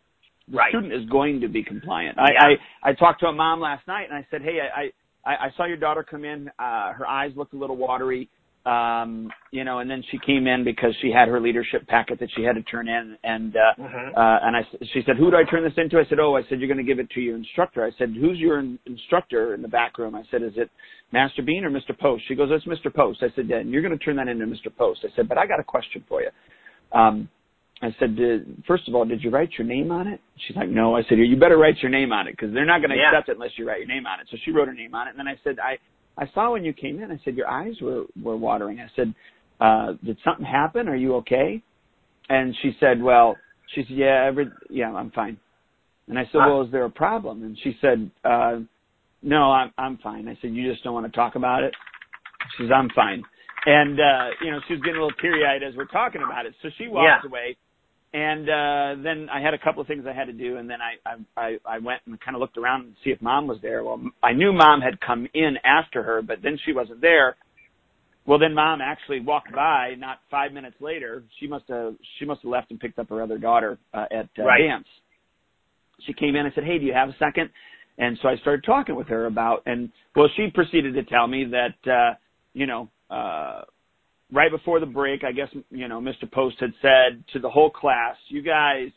[0.48, 0.70] the right.
[0.70, 2.18] student is going to be compliant.
[2.18, 2.56] I.
[2.84, 4.90] I I talked to a mom last night and I said, hey, I
[5.28, 6.48] I, I saw your daughter come in.
[6.58, 8.28] Uh, her eyes looked a little watery
[8.66, 12.30] um, you know, and then she came in because she had her leadership packet that
[12.34, 14.16] she had to turn in, and uh, mm-hmm.
[14.16, 16.42] uh, and I, she said, "Who do I turn this into?" I said, "Oh, I
[16.48, 19.54] said you're going to give it to your instructor." I said, "Who's your in- instructor
[19.54, 20.70] in the back room?" I said, "Is it
[21.12, 21.98] Master Bean or Mr.
[21.98, 22.94] Post?" She goes, "It's Mr.
[22.94, 24.74] Post." I said, "Yeah, and you're going to turn that into Mr.
[24.74, 26.30] Post." I said, "But I got a question for you."
[26.92, 27.28] Um,
[27.82, 28.16] I said,
[28.66, 30.20] first of all, did you write your name on it?
[30.46, 30.96] She's like, no.
[30.96, 33.10] I said, you better write your name on it because they're not going to yeah.
[33.10, 34.28] accept it unless you write your name on it.
[34.30, 35.76] So she wrote her name on it, and then I said, I
[36.16, 37.10] I saw when you came in.
[37.10, 38.80] I said, your eyes were were watering.
[38.80, 39.14] I said,
[39.60, 40.88] uh, did something happen?
[40.88, 41.62] Are you okay?
[42.28, 43.36] And she said, well,
[43.74, 45.36] she said, yeah, every, yeah, I'm fine.
[46.08, 47.42] And I said, well, is there a problem?
[47.42, 48.58] And she said, uh,
[49.22, 50.28] no, I'm, I'm fine.
[50.28, 51.74] I said, you just don't want to talk about it?
[52.56, 53.22] She says, I'm fine.
[53.66, 56.44] And, uh, you know, she was getting a little teary eyed as we're talking about
[56.44, 56.54] it.
[56.62, 57.28] So she walks yeah.
[57.28, 57.56] away.
[58.14, 60.56] And, uh, then I had a couple of things I had to do.
[60.56, 63.20] And then I, I, I, I went and kind of looked around and see if
[63.20, 63.82] mom was there.
[63.82, 67.36] Well, I knew mom had come in after her, but then she wasn't there.
[68.26, 69.94] Well, then mom actually walked by.
[69.98, 73.20] Not five minutes later, she must have she must have left and picked up her
[73.22, 74.62] other daughter uh, at uh, right.
[74.66, 74.86] dance.
[76.06, 77.50] She came in and said, "Hey, do you have a second?
[77.98, 81.44] And so I started talking with her about, and well, she proceeded to tell me
[81.50, 82.14] that, uh,
[82.52, 83.62] you know, uh,
[84.32, 86.30] right before the break, I guess, you know, Mr.
[86.30, 88.88] Post had said to the whole class, you guys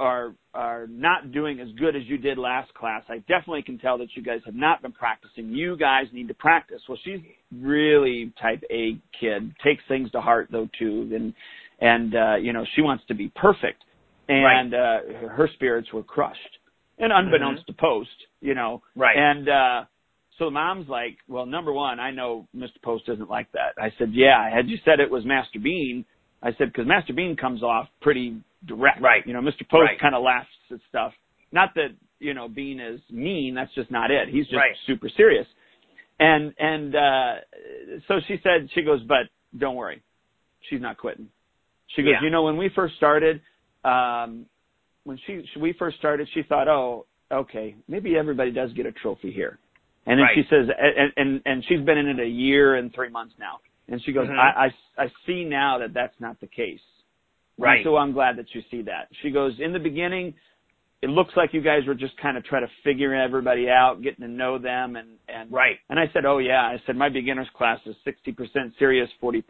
[0.00, 3.02] are are not doing as good as you did last class.
[3.08, 5.50] I definitely can tell that you guys have not been practicing.
[5.50, 6.82] You guys need to practice.
[6.88, 7.20] Well, she's
[7.56, 11.32] really type A kid, takes things to heart though too, and
[11.80, 13.84] and uh, you know she wants to be perfect,
[14.28, 14.98] and right.
[15.20, 16.58] uh, her spirits were crushed,
[16.98, 17.72] and unbeknownst mm-hmm.
[17.72, 19.48] to Post, you know, right, and.
[19.48, 19.84] uh
[20.42, 22.82] so the mom's like, well, number one, I know Mr.
[22.82, 23.80] Post doesn't like that.
[23.80, 26.04] I said, yeah, had you said it was Master Bean,
[26.42, 29.00] I said, because Master Bean comes off pretty direct.
[29.00, 29.24] Right.
[29.24, 29.60] You know, Mr.
[29.70, 30.00] Post right.
[30.00, 31.12] kind of laughs at stuff.
[31.52, 33.54] Not that, you know, Bean is mean.
[33.54, 34.30] That's just not it.
[34.30, 34.72] He's just right.
[34.84, 35.46] super serious.
[36.18, 37.34] And, and, uh,
[38.08, 40.02] so she said, she goes, but don't worry.
[40.68, 41.28] She's not quitting.
[41.94, 42.24] She goes, yeah.
[42.24, 43.40] you know, when we first started,
[43.84, 44.46] um,
[45.04, 49.30] when she, we first started, she thought, oh, okay, maybe everybody does get a trophy
[49.30, 49.60] here.
[50.06, 50.34] And then right.
[50.34, 53.60] she says, and, and, and she's been in it a year and three months now.
[53.88, 54.38] And she goes, mm-hmm.
[54.38, 54.66] I,
[54.98, 56.80] I, I see now that that's not the case.
[57.58, 57.76] Right.
[57.76, 59.08] And so I'm glad that you see that.
[59.22, 60.34] She goes, in the beginning,
[61.02, 64.20] it looks like you guys were just kind of trying to figure everybody out, getting
[64.20, 65.76] to know them, and and right.
[65.90, 69.42] And I said, oh yeah, I said my beginners class is 60% serious, 40%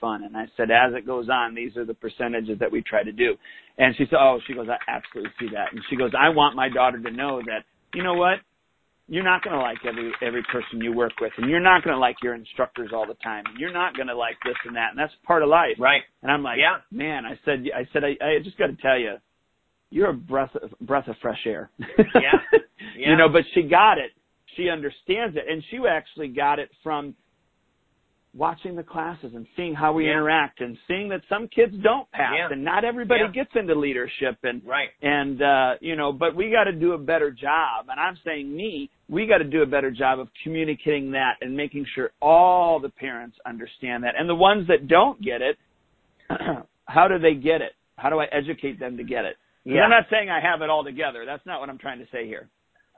[0.00, 3.02] fun, and I said as it goes on, these are the percentages that we try
[3.02, 3.34] to do.
[3.76, 6.54] And she said, oh, she goes, I absolutely see that, and she goes, I want
[6.54, 8.38] my daughter to know that, you know what,
[9.10, 11.94] you're not going to like every every person you work with, and you're not going
[11.94, 14.76] to like your instructors all the time, and you're not going to like this and
[14.76, 15.76] that, and that's part of life.
[15.80, 16.02] Right.
[16.22, 18.96] And I'm like, yeah, man, I said, I said, I, I just got to tell
[18.96, 19.16] you
[19.90, 21.70] you're a breath of, breath of fresh air.
[21.78, 21.96] yeah.
[22.14, 22.58] yeah.
[22.96, 24.10] You know, but she got it.
[24.56, 27.14] She understands it, and she actually got it from
[28.34, 30.12] watching the classes and seeing how we yeah.
[30.12, 32.48] interact and seeing that some kids don't pass yeah.
[32.50, 33.32] and not everybody yeah.
[33.32, 36.98] gets into leadership and right and uh you know but we got to do a
[36.98, 41.10] better job and i'm saying me we got to do a better job of communicating
[41.10, 45.42] that and making sure all the parents understand that and the ones that don't get
[45.42, 45.58] it
[46.84, 49.36] how do they get it how do I educate them to get it?
[49.64, 49.82] Yeah.
[49.82, 51.24] I'm not saying I have it all together.
[51.26, 52.48] That's not what I'm trying to say here.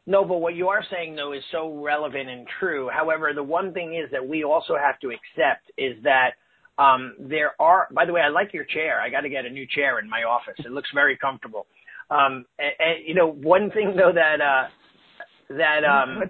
[0.07, 2.91] No, but what you are saying though is so relevant and true.
[2.93, 6.31] However, the one thing is that we also have to accept is that
[6.79, 7.87] um, there are.
[7.95, 9.01] By the way, I like your chair.
[9.01, 10.57] I got to get a new chair in my office.
[10.59, 11.67] It looks very comfortable.
[12.11, 14.69] Um, and, and you know, one thing though that uh,
[15.57, 16.23] that um,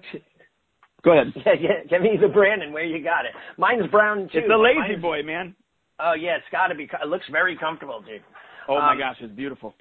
[1.05, 1.33] go ahead.
[1.47, 1.85] Yeah, yeah.
[1.89, 3.33] Give me the Brandon where you got it.
[3.57, 4.39] Mine's brown too.
[4.39, 5.55] It's a lazy Mine's, boy, man.
[5.99, 6.85] Oh yeah, it's got to be.
[6.85, 8.23] It looks very comfortable, dude.
[8.69, 9.75] Oh my Um, gosh, it's beautiful.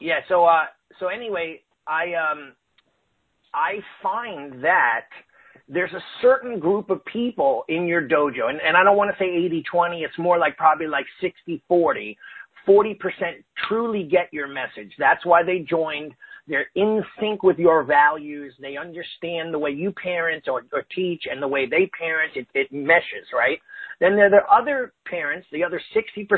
[0.00, 0.20] Yeah.
[0.28, 0.64] So uh,
[0.98, 2.52] so anyway, I um,
[3.56, 5.06] I find that
[5.68, 9.16] there's a certain group of people in your dojo, and, and I don't want to
[9.18, 9.26] say
[9.74, 12.16] 80-20, it's more like probably like 60-40.
[12.68, 12.96] 40%
[13.68, 14.92] truly get your message.
[14.98, 16.12] That's why they joined.
[16.48, 18.52] They're in sync with your values.
[18.60, 22.32] They understand the way you parent or, or teach and the way they parent.
[22.36, 23.58] It, it meshes, right?
[24.00, 26.28] Then there are other parents, the other 60%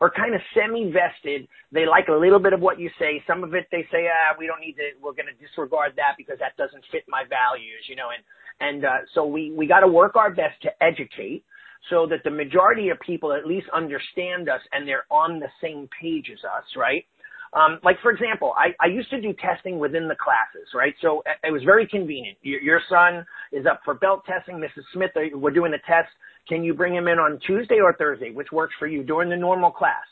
[0.00, 1.46] are kind of semi-vested.
[1.70, 3.22] They like a little bit of what you say.
[3.26, 6.14] Some of it they say, ah, we don't need to, we're going to disregard that
[6.18, 8.22] because that doesn't fit my values, you know, and,
[8.60, 11.44] and, uh, so we, we got to work our best to educate
[11.90, 15.88] so that the majority of people at least understand us and they're on the same
[16.00, 17.04] page as us, right?
[17.52, 20.94] Um, like for example, I, I used to do testing within the classes, right?
[21.00, 22.38] So uh, it was very convenient.
[22.42, 24.56] Your, your son is up for belt testing.
[24.56, 24.84] Mrs.
[24.92, 26.08] Smith, uh, we're doing a test.
[26.48, 29.36] Can you bring him in on Tuesday or Thursday, which works for you during the
[29.36, 30.04] normal class?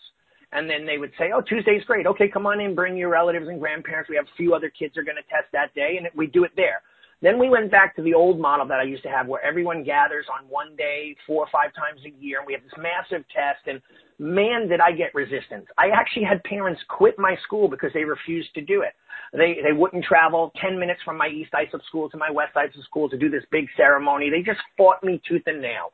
[0.52, 2.06] And then they would say, oh, Tuesday's great.
[2.06, 4.08] Okay, come on in, bring your relatives and grandparents.
[4.08, 6.44] We have a few other kids are going to test that day, and we do
[6.44, 6.82] it there.
[7.22, 9.82] Then we went back to the old model that I used to have where everyone
[9.82, 13.24] gathers on one day, four or five times a year, and we have this massive
[13.34, 13.66] test.
[13.66, 13.80] And
[14.18, 15.66] man, did I get resistance.
[15.78, 18.92] I actually had parents quit my school because they refused to do it.
[19.32, 22.84] They, they wouldn't travel 10 minutes from my East Islip school to my West Islip
[22.84, 24.28] school to do this big ceremony.
[24.28, 25.92] They just fought me tooth and nail.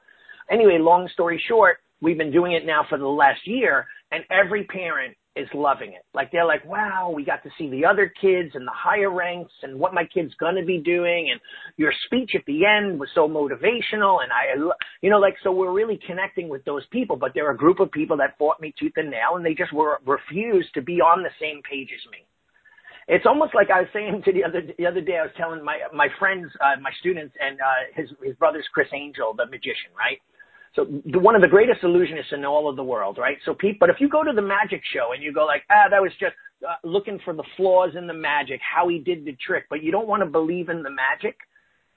[0.50, 4.64] Anyway, long story short, we've been doing it now for the last year, and every
[4.64, 6.04] parent is loving it.
[6.14, 9.52] Like they're like, wow, we got to see the other kids and the higher ranks
[9.62, 11.30] and what my kid's gonna be doing.
[11.30, 11.40] And
[11.76, 14.22] your speech at the end was so motivational.
[14.22, 17.56] And I, you know, like, so we're really connecting with those people, but they're a
[17.56, 20.82] group of people that fought me tooth and nail and they just were refused to
[20.82, 22.18] be on the same page as me.
[23.08, 25.18] It's almost like I was saying to the other the other day.
[25.18, 28.88] I was telling my my friends, uh, my students, and uh, his his brother's Criss
[28.94, 30.22] Angel, the magician, right?
[30.74, 33.36] So the, one of the greatest illusionists in all of the world, right?
[33.44, 35.88] So people, but if you go to the magic show and you go like, ah,
[35.90, 36.34] that was just
[36.66, 39.90] uh, looking for the flaws in the magic, how he did the trick, but you
[39.92, 41.36] don't want to believe in the magic,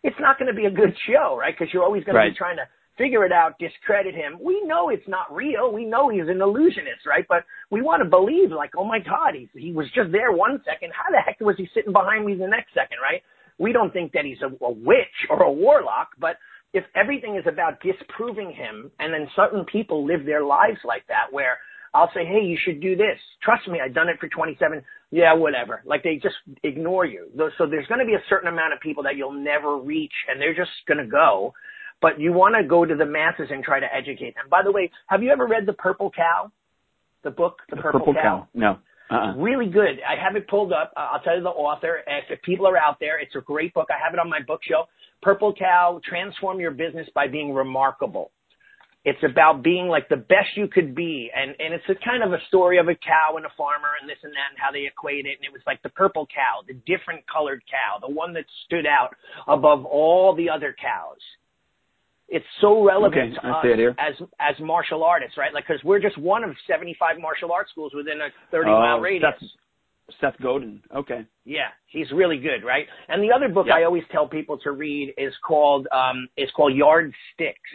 [0.03, 1.55] it's not going to be a good show, right?
[1.57, 2.25] Because you're always going Right.
[2.25, 4.37] to be trying to figure it out, discredit him.
[4.41, 5.71] We know it's not real.
[5.71, 7.25] We know he's an illusionist, right?
[7.27, 10.61] But we want to believe like, oh my God, he, he was just there one
[10.65, 10.91] second.
[10.93, 13.21] How the heck was he sitting behind me the next second, right?
[13.57, 16.37] We don't think that he's a, a witch or a warlock, but
[16.75, 21.31] if everything is about disproving him and then certain people live their lives like that
[21.31, 21.57] where
[21.93, 23.17] I'll say, hey, you should do this.
[23.41, 24.83] Trust me, I've done it for 27.
[25.09, 25.81] Yeah, whatever.
[25.85, 27.29] Like they just ignore you.
[27.33, 30.11] Those- So there's going to be a certain amount of people that you'll never reach
[30.29, 31.53] and they're just going to go.
[32.01, 34.45] But you want to go to the masses and try to educate them.
[34.51, 36.51] By the way, have you ever read The Purple Cow?
[37.23, 38.47] The book, The, The Purple, Cow?
[38.53, 38.77] No.
[39.09, 39.35] Uh-uh.
[39.35, 39.99] Really good.
[40.07, 40.91] I have it pulled up.
[40.97, 41.99] I'll tell you the author.
[42.07, 43.87] If, if people are out there, it's a great book.
[43.89, 44.89] I have it on my bookshelf.
[45.21, 48.31] Purple Cow, Transform Your Business by Being Remarkable.
[49.03, 51.29] It's about being like the best you could be.
[51.35, 54.09] And, and it's a kind of a story of a cow and a farmer and
[54.09, 55.37] this and that and how they equate it.
[55.37, 58.87] And it was like the purple cow, the different colored cow, the one that stood
[58.87, 59.15] out
[59.47, 61.21] above all the other cows.
[62.27, 65.53] It's so relevant Okay, to us as as martial artists, right?
[65.53, 68.99] Like, because we're just one of 75 martial arts schools within a 30 Oh, mile
[68.99, 69.33] radius.
[69.39, 69.49] Seth,
[70.19, 70.81] Seth Godin.
[70.95, 71.25] Okay.
[71.45, 72.87] Yeah, he's really good, right?
[73.09, 73.75] And the other book Yeah.
[73.75, 77.71] I always tell people to read is called um is called Yardsticks,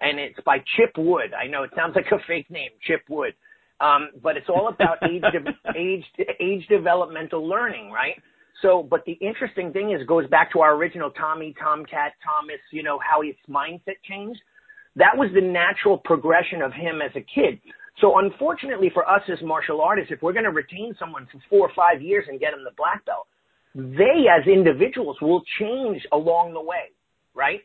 [0.00, 1.32] and it's by Chip Wood.
[1.34, 3.34] I know it sounds like a fake name, Chip Wood.
[3.80, 6.04] Um, but it's all about age, de- age,
[6.40, 8.14] age developmental learning, right?
[8.60, 12.82] So, but the interesting thing is, goes back to our original Tommy, Tomcat, Thomas, you
[12.82, 14.40] know, how his mindset changed.
[14.96, 17.60] That was the natural progression of him as a kid.
[18.00, 21.68] So unfortunately for us as martial artists, if we're going to retain someone for four
[21.68, 23.26] or five years and get them the black belt,
[23.74, 26.92] they as individuals will change along the way,
[27.34, 27.60] right?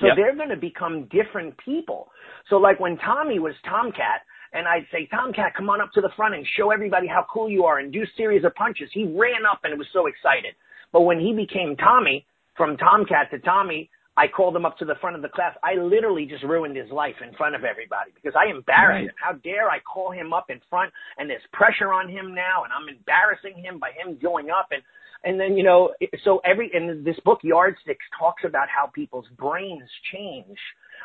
[0.00, 0.16] So yep.
[0.16, 2.08] they're going to become different people.
[2.50, 4.22] So like when Tommy was Tomcat,
[4.56, 7.50] and I'd say, Tomcat, come on up to the front and show everybody how cool
[7.50, 8.88] you are and do series of punches.
[8.92, 10.54] He ran up and was so excited.
[10.92, 12.24] But when he became Tommy,
[12.56, 15.54] from Tomcat to Tommy, I called him up to the front of the class.
[15.62, 19.04] I literally just ruined his life in front of everybody because I embarrassed right.
[19.04, 19.14] him.
[19.22, 22.72] How dare I call him up in front and there's pressure on him now and
[22.72, 24.82] I'm embarrassing him by him going up and
[25.24, 25.92] and then you know
[26.24, 30.58] so every in this book Yardsticks talks about how people's brains change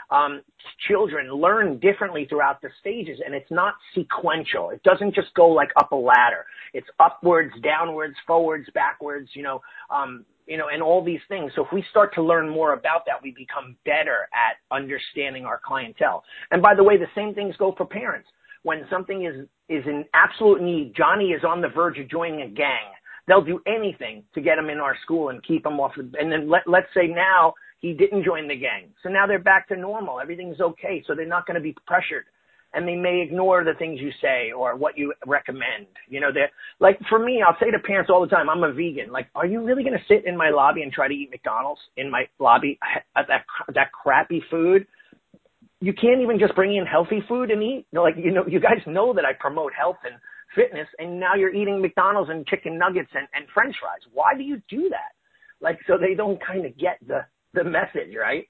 [0.10, 0.42] um,
[0.88, 4.70] children learn differently throughout the stages and it's not sequential.
[4.70, 6.46] It doesn't just go like up a ladder.
[6.74, 11.52] It's upwards, downwards, forwards, backwards, you know, um, you know, and all these things.
[11.56, 15.62] So if we start to learn more about that, we become better at understanding our
[15.64, 16.24] clientele.
[16.52, 18.28] And by the way, the same things go for parents.
[18.64, 22.50] When something is, is in absolute need, Johnny is on the verge of joining a
[22.50, 22.92] gang.
[23.28, 25.94] They'll do anything to get him in our school and keep him off.
[25.96, 28.94] The, and then let, let's say now he didn't join the gang.
[29.04, 30.20] So now they're back to normal.
[30.20, 31.04] Everything's okay.
[31.06, 32.26] So they're not going to be pressured
[32.74, 35.88] and they may ignore the things you say or what you recommend.
[36.08, 38.72] You know, they're like for me, I'll say to parents all the time, I'm a
[38.72, 39.12] vegan.
[39.12, 41.82] Like, are you really going to sit in my lobby and try to eat McDonald's
[41.98, 42.80] in my lobby
[43.16, 44.88] at that that crappy food?
[45.82, 47.88] You can't even just bring in healthy food and eat.
[47.92, 50.14] Like, you know, you guys know that I promote health and
[50.56, 54.02] fitness, and now you're eating McDonald's and chicken nuggets and, and French fries.
[54.14, 55.18] Why do you do that?
[55.60, 58.48] Like, so they don't kind of get the the message, right?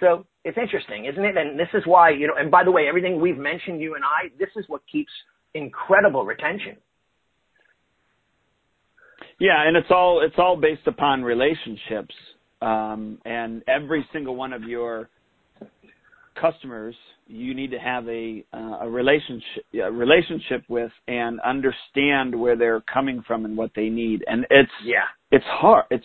[0.00, 1.36] So it's interesting, isn't it?
[1.36, 4.04] And this is why, you know, and by the way, everything we've mentioned, you and
[4.04, 5.12] I, this is what keeps
[5.54, 6.76] incredible retention.
[9.40, 12.14] Yeah, and it's all it's all based upon relationships,
[12.62, 15.08] um, and every single one of your
[16.40, 16.94] customers
[17.26, 22.82] you need to have a uh, a relationship a relationship with and understand where they're
[22.82, 24.22] coming from and what they need.
[24.26, 25.86] And it's yeah, it's hard.
[25.90, 26.04] It's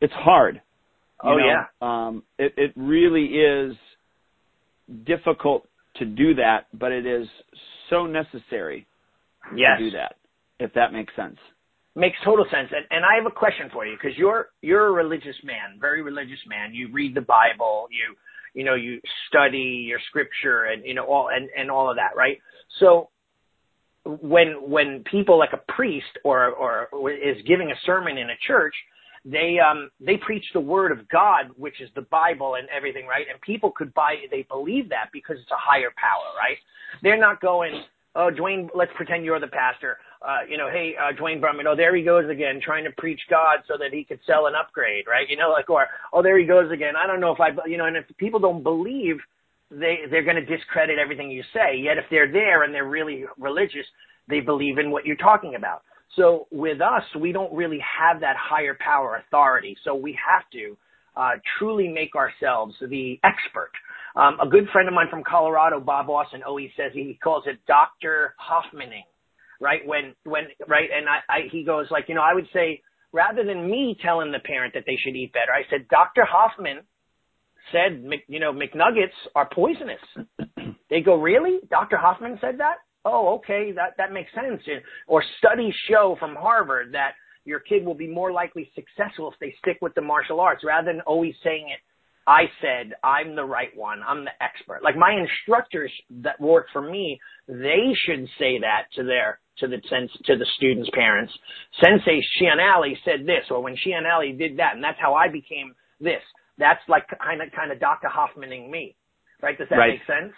[0.00, 0.60] it's hard
[1.22, 1.64] oh know, yeah.
[1.80, 3.76] Um, it it really is
[5.04, 7.26] difficult to do that, but it is
[7.90, 8.86] so necessary
[9.54, 9.78] yes.
[9.78, 10.16] to do that.
[10.58, 11.36] If that makes sense.
[11.94, 12.68] Makes total sense.
[12.74, 16.02] And, and I have a question for you because you're you're a religious man, very
[16.02, 16.74] religious man.
[16.74, 18.14] You read the Bible, you
[18.52, 22.16] you know you study your scripture, and you know all and and all of that,
[22.16, 22.38] right?
[22.80, 23.08] So
[24.04, 28.74] when when people like a priest or or is giving a sermon in a church,
[29.26, 33.26] they um they preach the word of God, which is the Bible and everything, right?
[33.30, 36.56] And people could buy they believe that because it's a higher power, right?
[37.02, 37.82] They're not going,
[38.14, 39.98] oh Duane, let's pretend you're the pastor.
[40.22, 43.20] Uh, you know, hey, uh, Duane Brumitt, oh, there he goes again, trying to preach
[43.28, 45.28] God so that he could sell an upgrade, right?
[45.28, 46.94] You know, like, or, oh, there he goes again.
[46.96, 49.16] I don't know if I, you know, and if people don't believe,
[49.70, 51.76] they, they're going to discredit everything you say.
[51.76, 53.86] Yet if they're there and they're really religious,
[54.28, 55.82] they believe in what you're talking about.
[56.16, 59.76] So with us, we don't really have that higher power authority.
[59.84, 60.76] So we have to
[61.16, 63.70] uh, truly make ourselves the expert.
[64.16, 67.58] Um, a good friend of mine from Colorado, Bob Austin, always says he calls it
[67.66, 68.34] Dr.
[68.38, 69.04] Hoffmaning,
[69.60, 69.86] right?
[69.86, 70.88] When, when, right?
[70.94, 74.32] And I, I, he goes like, you know, I would say rather than me telling
[74.32, 76.24] the parent that they should eat better, I said, Dr.
[76.24, 76.80] Hoffman
[77.72, 80.00] said, you know, McNuggets are poisonous.
[80.90, 81.58] they go, really?
[81.68, 81.98] Dr.
[81.98, 82.76] Hoffman said that?
[83.08, 84.60] Oh, okay, that, that makes sense.
[85.06, 87.12] Or studies show from Harvard that
[87.44, 90.92] your kid will be more likely successful if they stick with the martial arts rather
[90.92, 91.78] than always saying it.
[92.26, 94.00] I said, I'm the right one.
[94.04, 94.82] I'm the expert.
[94.82, 95.92] Like my instructors
[96.22, 100.46] that work for me, they should say that to their, to the sense, to the
[100.56, 101.32] students' parents.
[101.80, 105.28] Sensei Shihan Allie said this, or when Shihan Allie did that, and that's how I
[105.28, 106.22] became this.
[106.58, 108.08] That's like kind of, kind of Dr.
[108.08, 108.96] Hoffmaning me.
[109.40, 109.56] Right?
[109.56, 110.00] Does that right.
[110.00, 110.34] make sense?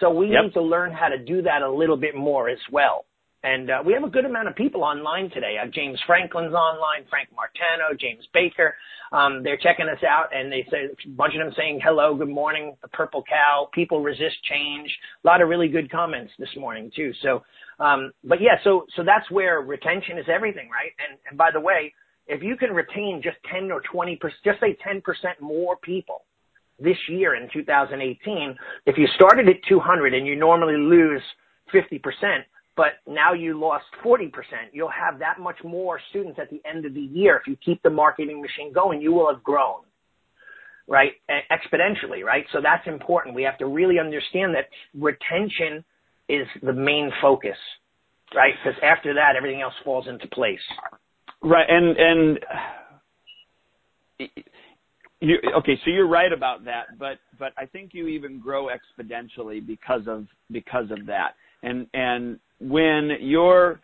[0.00, 0.44] So we yep.
[0.44, 3.06] need to learn how to do that a little bit more as well.
[3.42, 5.56] And uh, we have a good amount of people online today.
[5.62, 8.74] Uh, James Franklin's online, Frank Martano, James Baker.
[9.12, 12.28] Um, they're checking us out, and they say a bunch of them saying hello, good
[12.28, 13.68] morning, the purple cow.
[13.72, 14.90] People resist change.
[15.22, 17.12] A lot of really good comments this morning too.
[17.22, 17.44] So,
[17.78, 20.90] um, but yeah, so so that's where retention is everything, right?
[21.08, 21.94] And and by the way,
[22.26, 26.22] if you can retain just ten or twenty percent, just say ten percent more people,
[26.78, 28.56] this year in 2018,
[28.86, 31.22] if you started at 200 and you normally lose
[31.74, 32.00] 50%,
[32.76, 34.30] but now you lost 40%,
[34.72, 37.36] you'll have that much more students at the end of the year.
[37.36, 39.80] If you keep the marketing machine going, you will have grown,
[40.86, 41.12] right?
[41.30, 42.44] Exponentially, right?
[42.52, 43.34] So that's important.
[43.34, 45.84] We have to really understand that retention
[46.28, 47.56] is the main focus,
[48.34, 48.52] right?
[48.62, 50.60] Because after that, everything else falls into place.
[51.42, 52.38] Right, and and
[55.20, 59.66] you, okay, so you're right about that, but but I think you even grow exponentially
[59.66, 61.34] because of because of that.
[61.62, 63.80] And and when your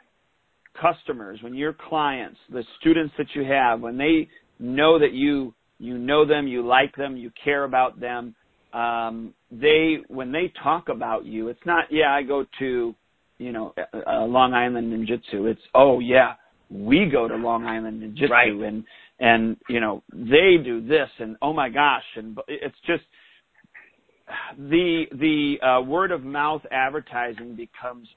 [0.80, 4.28] customers, when your clients, the students that you have, when they
[4.58, 8.34] know that you you know them, you like them, you care about them,
[8.72, 12.94] um, they when they talk about you, it's not yeah I go to
[13.38, 15.50] you know uh, Long Island Ninjutsu.
[15.50, 16.34] It's oh yeah
[16.70, 18.50] we go to Long Island Ninjutsu right.
[18.50, 18.84] and
[19.20, 23.02] and you know they do this and oh my gosh and it's just
[24.58, 28.08] the the uh, word of mouth advertising becomes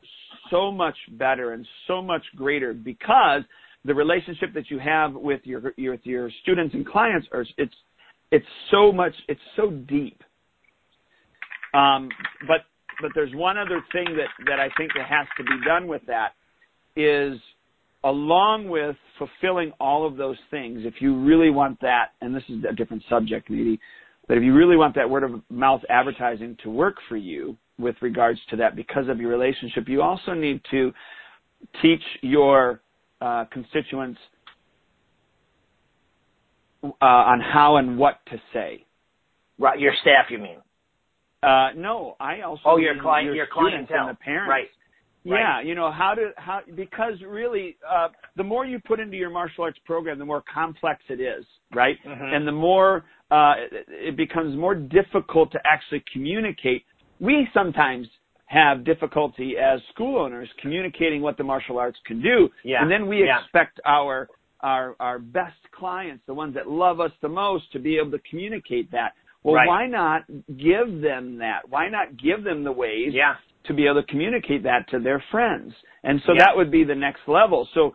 [0.49, 3.41] so much better and so much greater because
[3.85, 7.73] the relationship that you have with your, your with your students and clients are it's
[8.31, 10.21] it's so much it's so deep.
[11.73, 12.09] Um,
[12.47, 12.61] but
[13.01, 16.01] but there's one other thing that that I think that has to be done with
[16.07, 16.33] that
[16.95, 17.39] is
[18.05, 22.63] along with fulfilling all of those things, if you really want that, and this is
[22.69, 23.79] a different subject maybe,
[24.27, 27.95] but if you really want that word of mouth advertising to work for you with
[28.01, 30.93] regards to that because of your relationship, you also need to
[31.81, 32.81] teach your
[33.21, 34.19] uh, constituents
[36.83, 38.85] uh, on how and what to say.
[39.57, 40.57] Right, your staff, you mean?
[41.41, 42.61] Uh, no, I also.
[42.65, 44.49] Oh, your client, your, your clientele, and the parents.
[44.49, 44.67] Right.
[45.25, 49.29] Yeah, you know how to how because really uh, the more you put into your
[49.31, 51.97] martial arts program, the more complex it is, right?
[52.05, 52.35] Mm-hmm.
[52.35, 56.83] And the more uh, it, it becomes more difficult to actually communicate.
[57.19, 58.07] We sometimes
[58.45, 62.81] have difficulty as school owners communicating what the martial arts can do, yeah.
[62.81, 63.39] and then we yeah.
[63.41, 64.27] expect our
[64.59, 68.21] our our best clients, the ones that love us the most, to be able to
[68.29, 69.13] communicate that.
[69.41, 69.67] Well, right.
[69.67, 71.61] why not give them that?
[71.69, 73.35] Why not give them the ways yeah
[73.67, 75.73] to be able to communicate that to their friends.
[76.03, 76.45] And so yeah.
[76.45, 77.67] that would be the next level.
[77.73, 77.93] So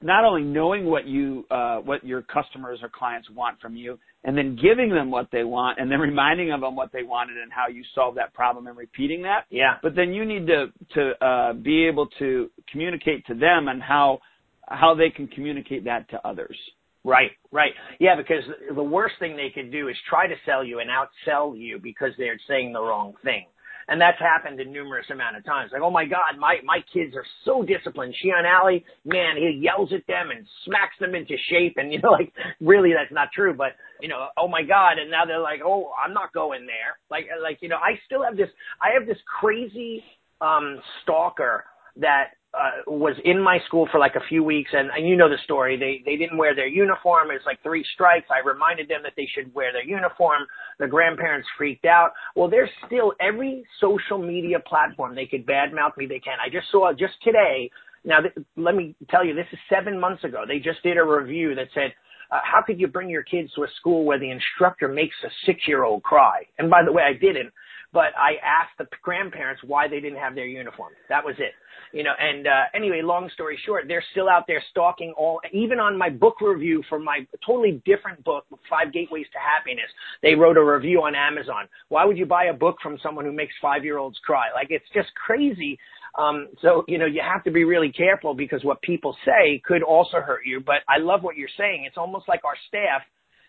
[0.00, 4.36] not only knowing what you uh, what your customers or clients want from you, and
[4.36, 7.68] then giving them what they want, and then reminding them what they wanted and how
[7.68, 9.44] you solve that problem and repeating that.
[9.50, 9.74] Yeah.
[9.82, 14.20] But then you need to to uh, be able to communicate to them and how
[14.68, 16.56] how they can communicate that to others.
[17.04, 17.72] Right, right.
[18.00, 18.42] Yeah, because
[18.74, 22.10] the worst thing they could do is try to sell you and outsell you because
[22.18, 23.46] they're saying the wrong thing.
[23.88, 25.70] And that's happened in numerous amount of times.
[25.72, 28.14] Like, oh my God, my, my kids are so disciplined.
[28.14, 31.74] Shihan Allie, man, he yells at them and smacks them into shape.
[31.78, 33.54] And, you know, like, really that's not true.
[33.54, 34.98] But, you know, oh my God.
[34.98, 36.98] And now they're like, oh, I'm not going there.
[37.10, 38.50] Like, like, you know, I still have this,
[38.82, 40.04] I have this crazy,
[40.40, 41.64] um, stalker
[41.96, 45.28] that uh, was in my school for like a few weeks, and, and you know
[45.28, 45.76] the story.
[45.76, 47.30] They they didn't wear their uniform.
[47.30, 48.26] It was like three strikes.
[48.30, 50.46] I reminded them that they should wear their uniform.
[50.78, 52.12] The grandparents freaked out.
[52.34, 56.06] Well, there's still every social media platform they could badmouth me.
[56.06, 56.38] They can.
[56.44, 57.70] I just saw just today.
[58.04, 60.44] Now, th- let me tell you, this is seven months ago.
[60.46, 61.92] They just did a review that said.
[62.30, 65.30] Uh, how could you bring your kids to a school where the instructor makes a
[65.46, 66.42] six-year-old cry?
[66.58, 67.50] And by the way, I didn't,
[67.92, 70.92] but I asked the grandparents why they didn't have their uniform.
[71.08, 71.52] That was it
[71.92, 75.78] you know, and uh, anyway, long story short, they're still out there stalking all, even
[75.78, 79.90] on my book review for my totally different book, Five Gateways to Happiness.
[80.22, 81.68] They wrote a review on Amazon.
[81.88, 84.46] Why would you buy a book from someone who makes five year olds cry?
[84.54, 85.78] Like, it's just crazy.
[86.18, 89.82] Um, so, you know, you have to be really careful because what people say could
[89.82, 90.60] also hurt you.
[90.64, 91.84] But I love what you're saying.
[91.86, 93.02] It's almost like our staff,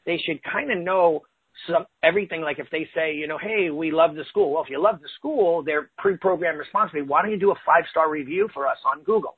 [0.05, 1.23] they should kind of know
[1.67, 4.51] some everything like if they say, you know, hey, we love the school.
[4.53, 7.01] Well, if you love the school, they're pre-programmed responsibly.
[7.01, 9.35] Why don't you do a five-star review for us on Google?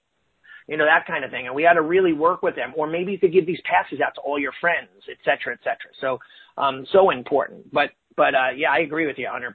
[0.67, 1.47] You know, that kind of thing.
[1.47, 2.74] And we got to really work with them.
[2.78, 5.59] Or maybe you could give these passes out to all your friends, et cetera, et
[5.63, 5.91] cetera.
[5.99, 6.19] So,
[6.61, 7.74] um, so important.
[7.74, 9.53] But, but, uh, yeah, I agree with you 100%.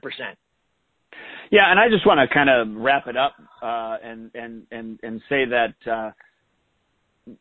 [1.49, 4.99] Yeah, and I just want to kind of wrap it up uh, and and and
[5.01, 6.11] and say that uh,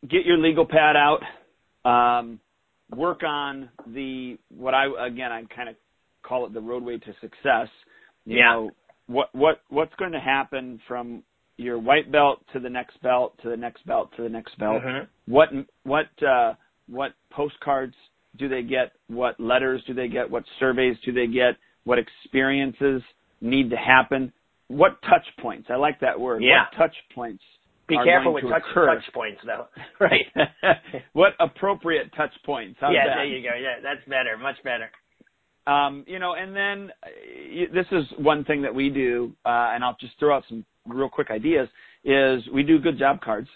[0.08, 1.20] get your legal pad out.
[1.84, 2.40] Um,
[2.94, 5.76] work on the what I again I kind of
[6.22, 7.68] call it the roadway to success.
[8.24, 8.52] You yeah.
[8.52, 8.70] know
[9.06, 11.22] what what what's going to happen from
[11.56, 14.82] your white belt to the next belt to the next belt to the next belt.
[14.82, 15.32] Mm-hmm.
[15.32, 15.48] What
[15.84, 16.54] what uh,
[16.88, 17.94] what postcards
[18.38, 18.92] do they get?
[19.08, 20.30] What letters do they get?
[20.30, 21.56] What surveys do they get?
[21.84, 23.02] What experiences
[23.40, 24.32] need to happen?
[24.68, 25.68] What touch points?
[25.70, 26.42] I like that word.
[26.42, 26.64] Yeah.
[26.72, 27.42] What touch points
[27.88, 29.66] be careful with touch, touch points, though.
[30.00, 30.26] right.
[31.12, 32.78] what appropriate touch points?
[32.80, 33.14] How's yeah, that?
[33.16, 33.54] there you go.
[33.54, 34.36] Yeah, that's better.
[34.36, 34.90] Much better.
[35.66, 39.84] Um, you know, and then uh, this is one thing that we do, uh, and
[39.84, 41.68] I'll just throw out some real quick ideas.
[42.04, 43.48] Is we do good job cards.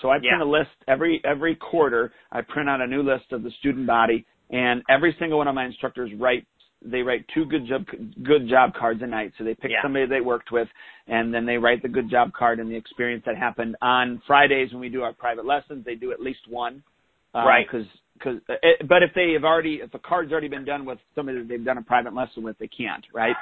[0.00, 0.44] So I print yeah.
[0.44, 2.12] a list every every quarter.
[2.32, 5.54] I print out a new list of the student body, and every single one of
[5.54, 6.46] my instructors writes
[6.84, 7.86] they write two good job
[8.22, 9.32] good job cards a night.
[9.38, 9.82] So they pick Yeah.
[9.82, 10.68] somebody they worked with,
[11.06, 13.76] and then they write the good job card and the experience that happened.
[13.82, 16.82] On Fridays when we do our private lessons, they do at least one.
[17.34, 17.66] Uh, Right.
[17.70, 18.40] Because because
[18.88, 21.64] but if they have already if the card's already been done with somebody that they've
[21.64, 23.36] done a private lesson with, they can't, right?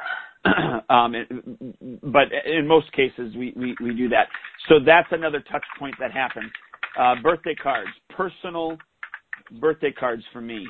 [0.90, 1.28] um, it,
[2.02, 4.28] but in most cases we, we we do that.
[4.68, 6.50] So that's another touch point that happens.
[6.98, 8.76] Uh, birthday cards, personal
[9.60, 10.66] birthday cards for me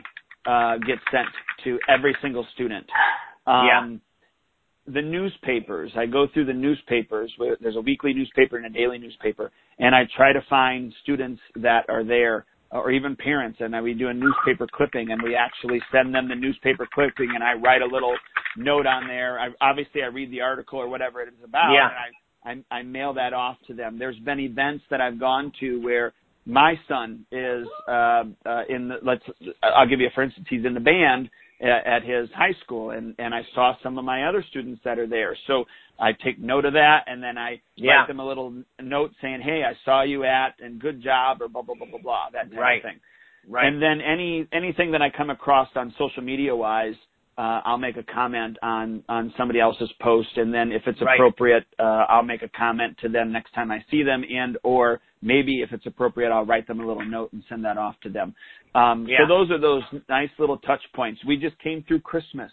[0.47, 1.27] uh, get sent
[1.65, 2.87] to every single student.
[3.47, 3.97] Um, Yeah.
[4.89, 7.33] The newspapers, I go through the newspapers.
[7.39, 11.41] where There's a weekly newspaper and a daily newspaper, and I try to find students
[11.57, 15.83] that are there, or even parents, and we do a newspaper clipping, and we actually
[15.91, 18.15] send them the newspaper clipping, and I write a little
[18.57, 19.41] note on there.
[19.41, 21.89] I, obviously, I read the article or whatever it is about, Yeah.
[22.45, 23.99] and I, I I mail that off to them.
[23.99, 26.13] There's been events that I've gone to where
[26.47, 29.23] my son is uh, uh, in the let's
[29.63, 31.29] I'll give you a for instance he's in the band
[31.61, 34.99] at, at his high school and and I saw some of my other students that
[34.99, 35.65] are there so
[35.99, 37.99] I take note of that and then I Yeah.
[38.01, 41.49] write them a little note saying hey I saw you at and good job or
[41.49, 42.77] blah blah blah blah blah that type Right.
[42.79, 43.01] of thing
[43.49, 43.67] Right.
[43.67, 46.95] and then any anything that I come across on social media wise,
[47.39, 51.15] uh, I'll make a comment on on somebody else's post, and then if it's Right.
[51.15, 55.01] appropriate, uh, I'll make a comment to them next time I see them, and or
[55.23, 58.09] maybe if it's appropriate, I'll write them a little note and send that off to
[58.09, 58.35] them.
[58.75, 59.19] Um, Yeah.
[59.21, 61.23] So those are those nice little touch points.
[61.25, 62.53] We just came through Christmas.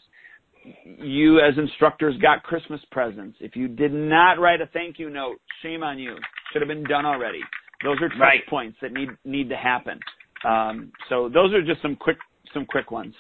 [0.85, 3.37] You as instructors got Christmas presents.
[3.41, 6.17] If you did not write a thank you note, shame on you.
[6.51, 7.41] Should have been done already.
[7.83, 8.45] Those are touch Right.
[8.47, 9.99] points that need need to happen.
[10.45, 12.17] Um, so those are just some quick
[12.53, 13.15] some quick ones.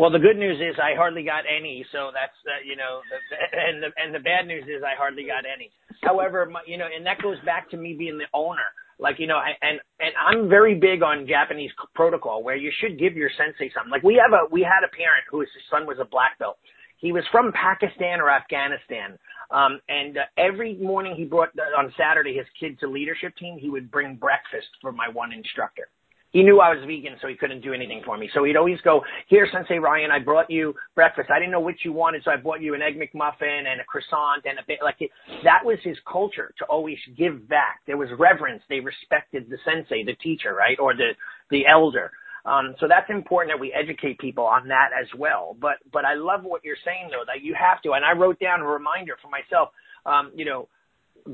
[0.00, 3.36] Well, the good news is I hardly got any, so that's uh, you know, the,
[3.52, 5.70] and the and the bad news is I hardly got any.
[6.00, 8.64] However, my, you know, and that goes back to me being the owner.
[8.98, 12.98] Like you know, I, and and I'm very big on Japanese protocol where you should
[12.98, 13.90] give your sensei something.
[13.90, 16.56] Like we have a we had a parent whose son was a black belt.
[16.96, 19.18] He was from Pakistan or Afghanistan,
[19.50, 23.58] um, and uh, every morning he brought uh, on Saturday his kid to leadership team.
[23.60, 25.88] He would bring breakfast for my one instructor
[26.32, 28.30] he knew I was vegan, so he couldn't do anything for me.
[28.32, 31.30] So he'd always go, "Here, Sensei Ryan, I brought you breakfast.
[31.30, 33.84] I didn't know what you wanted, so I brought you an egg McMuffin and a
[33.84, 35.10] croissant and a bit like it."
[35.42, 37.80] That was his culture to always give back.
[37.86, 38.62] There was reverence.
[38.68, 41.14] They respected the sensei, the teacher, right, or the
[41.50, 42.12] the elder.
[42.44, 45.56] Um, so that's important that we educate people on that as well.
[45.60, 47.92] But but I love what you're saying though that you have to.
[47.92, 49.70] And I wrote down a reminder for myself.
[50.06, 50.68] Um, you know,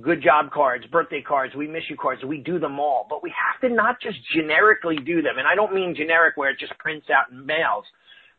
[0.01, 2.23] good job cards, birthday cards, we miss you cards.
[2.25, 5.39] We do them all, but we have to not just generically do them.
[5.39, 7.85] And I don't mean generic where it just prints out and mails,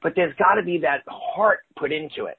[0.02, 2.38] but there's got to be that heart put into it.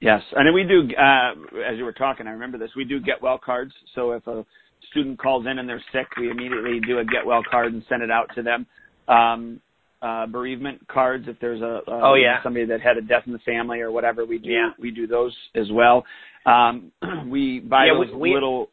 [0.00, 0.88] Yes, and we do.
[0.96, 1.32] Uh,
[1.68, 2.70] as you were talking, I remember this.
[2.76, 3.72] We do get well cards.
[3.94, 4.44] So if a
[4.90, 8.02] student calls in and they're sick, we immediately do a get well card and send
[8.02, 8.66] it out to them.
[9.08, 9.60] Um,
[10.02, 12.42] uh, bereavement cards, if there's a, a Oh, yeah.
[12.42, 14.70] somebody that had a death in the family or whatever, we do Yeah.
[14.78, 16.04] we do those as well.
[16.46, 16.92] Um,
[17.28, 18.70] we buy Yeah, those we- little.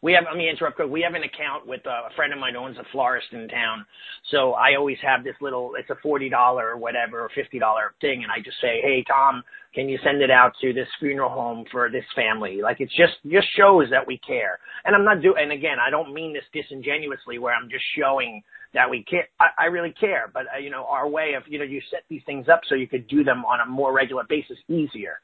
[0.00, 0.88] We have, let me interrupt quick.
[0.88, 3.84] We have an account with uh, a friend of mine owns a florist in town.
[4.30, 6.30] So I always have this little, it's a $40
[6.62, 7.60] or whatever, or $50
[8.00, 8.22] thing.
[8.22, 9.42] And I just say, Hey, Tom,
[9.74, 12.60] can you send it out to this funeral home for this family?
[12.62, 14.60] Like it's just, just shows that we care.
[14.84, 18.40] And I'm not doing, and again, I don't mean this disingenuously where I'm just showing
[18.74, 19.28] that we care.
[19.40, 22.04] I, I really care, but uh, you know, our way of, you know, you set
[22.08, 25.20] these things up so you could do them on a more regular basis easier.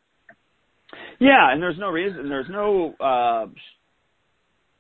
[1.18, 2.28] Yeah, and there's no reason.
[2.28, 2.94] There's no.
[3.00, 3.46] Uh,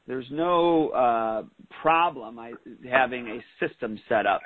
[0.06, 1.42] there's no uh,
[1.80, 2.52] problem I,
[2.90, 4.42] having a system set up.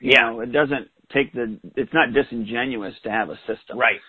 [0.00, 0.30] You Yeah.
[0.30, 1.58] know, it doesn't take the.
[1.76, 3.78] It's not disingenuous to have a system.
[3.78, 4.00] Right.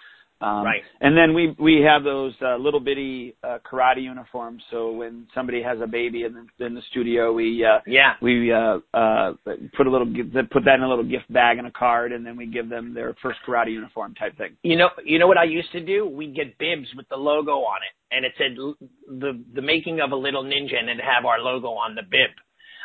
[0.41, 0.81] Um, Right.
[1.01, 4.63] And then we we have those uh, little bitty uh, karate uniforms.
[4.71, 8.13] So when somebody has a baby in the, in the studio, we uh, Yeah.
[8.21, 9.33] we uh, uh,
[9.77, 10.07] put a little
[10.51, 12.93] put that in a little gift bag and a card, and then we give them
[12.93, 14.57] their first karate uniform type thing.
[14.63, 16.07] You know, you know what I used to do?
[16.07, 18.75] We'd get bibs with the logo on it, and it said l-
[19.07, 22.31] the the making of a little ninja, and it'd have our logo on the bib.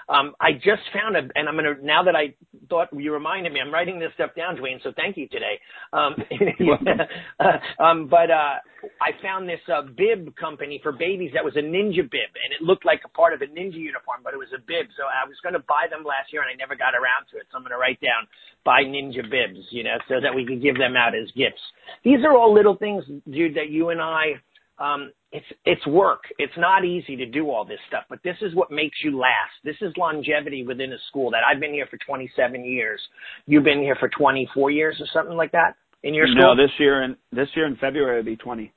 [0.08, 2.34] Um, I just found a, and I'm gonna now that I
[2.68, 4.80] thought you reminded me, I'm writing this stuff down, Duane.
[4.82, 5.58] So thank you today.
[5.92, 6.14] Um,
[7.40, 8.62] uh, um, but uh,
[9.00, 12.62] I found this uh, bib company for babies that was a ninja bib, and it
[12.62, 14.86] looked like a part of a ninja uniform, but it was a bib.
[14.96, 17.38] So I was going to buy them last year, and I never got around to
[17.38, 17.50] it.
[17.50, 18.30] So I'm going to write down
[18.64, 21.62] buy ninja bibs, you know, so that we can give them out as gifts.
[22.04, 24.38] These are all little things, dude, that you and I.
[24.78, 26.22] Um, it's it's work.
[26.38, 29.52] It's not easy to do all this stuff, but this is what makes you last.
[29.64, 31.30] This is longevity within a school.
[31.30, 33.00] That I've been here for 27 years.
[33.46, 36.54] You've been here for 24 years or something like that in your school.
[36.54, 38.72] No, this year and this year in February it'll be twenty.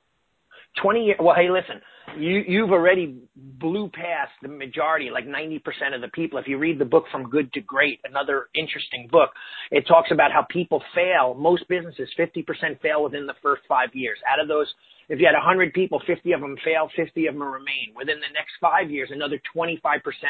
[0.82, 1.18] 20 years.
[1.20, 1.80] Well, hey, listen,
[2.18, 5.60] you, you've already blew past the majority, like 90%
[5.94, 6.38] of the people.
[6.38, 9.30] If you read the book From Good to Great, another interesting book,
[9.70, 11.34] it talks about how people fail.
[11.34, 14.18] Most businesses, 50% fail within the first five years.
[14.30, 14.66] Out of those,
[15.08, 17.92] if you had 100 people, 50 of them fail, 50 of them remain.
[17.96, 19.82] Within the next five years, another 25%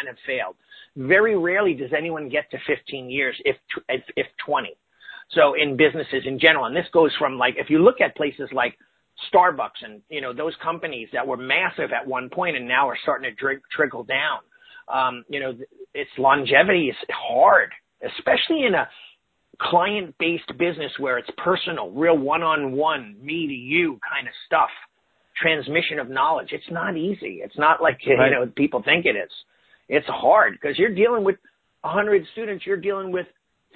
[0.07, 0.57] have failed.
[0.97, 3.57] Very rarely does anyone get to 15 years, if,
[3.89, 4.71] if, if 20.
[5.33, 8.49] So in businesses in general, and this goes from like, if you look at places
[8.53, 8.77] like
[9.33, 12.99] Starbucks and, you know, those companies that were massive at one point and now are
[13.03, 14.41] starting to drink, trickle down.
[14.93, 15.57] Um, you know,
[15.95, 17.71] its longevity is hard,
[18.05, 18.89] especially in a
[19.61, 24.71] client-based business where it's personal, real one-on-one, me to you kind of stuff,
[25.41, 26.49] transmission of knowledge.
[26.53, 27.41] It's not easy.
[27.45, 28.31] It's not like, right.
[28.31, 29.31] you know, people think it is.
[29.89, 31.37] It's hard because you're dealing with
[31.83, 32.65] 100 students.
[32.67, 33.27] You're dealing with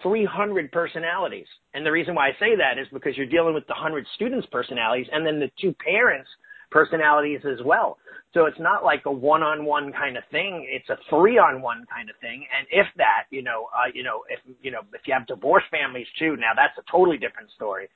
[0.03, 1.47] 300 personalities.
[1.73, 4.47] And the reason why I say that is because you're dealing with the 100 students'
[4.51, 6.29] personalities and then the two parents'
[6.71, 7.99] personalities as well.
[8.35, 10.67] So it's not like a one-on-one kind of thing.
[10.69, 12.45] It's a three-on-one kind of thing.
[12.57, 15.67] And if that, you know, uh, you know, if, you know, if you have divorced
[15.71, 17.89] families too, now that's a totally different story.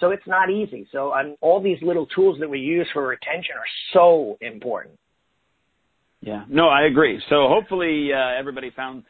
[0.00, 0.88] So it's not easy.
[0.90, 4.98] So um, all these little tools that we use for retention are so important.
[6.20, 7.22] Yeah, no, I agree.
[7.28, 9.04] So hopefully uh, everybody found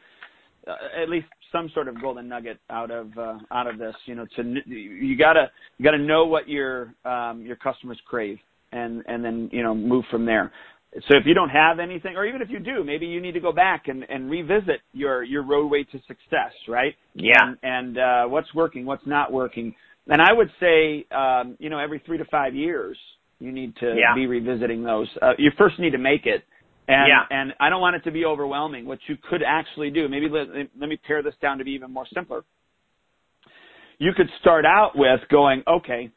[0.67, 3.95] uh, at least some sort of golden nugget out of uh, out of this.
[4.05, 8.37] You know, to you gotta you gotta know what your um, your customers crave,
[8.71, 10.51] and and then you know move from there.
[11.07, 13.41] So if you don't have anything, or even if you do, maybe you need to
[13.41, 16.95] go back and, and revisit your your roadway to success, right?
[17.13, 17.33] Yeah.
[17.41, 19.75] And, and uh, what's working, what's not working.
[20.07, 22.97] And I would say, um, you know, every three to five years,
[23.39, 24.13] you need to yeah.
[24.13, 25.07] be revisiting those.
[25.21, 26.43] Uh, you first need to make it,
[26.87, 27.37] and, yeah.
[27.37, 28.85] and I don't want it to be overwhelming.
[28.85, 30.47] What you could actually do, maybe let,
[30.79, 32.43] let me pare this down to be even more simpler.
[33.97, 36.11] You could start out with going, okay,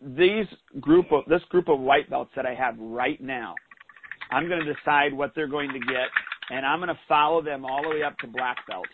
[0.00, 0.46] these
[0.80, 3.54] group of, this group of white belts that I have right now,
[4.30, 6.08] I'm going to decide what they're going to get
[6.50, 8.86] and I'm going to follow them all the way up to black belt.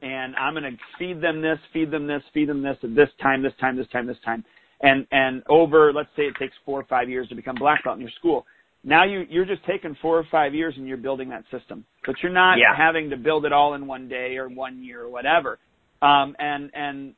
[0.00, 3.08] And I'm going to feed them this, feed them this, feed them this at this
[3.22, 4.44] time, this time, this time, this time.
[4.80, 7.96] And, and over, let's say it takes four or five years to become black belt
[7.96, 8.44] in your school
[8.84, 11.84] now you you're just taking four or five years and you're building that system.
[12.06, 12.76] But you're not yeah.
[12.76, 15.58] having to build it all in one day or one year or whatever.
[16.00, 17.14] Um and and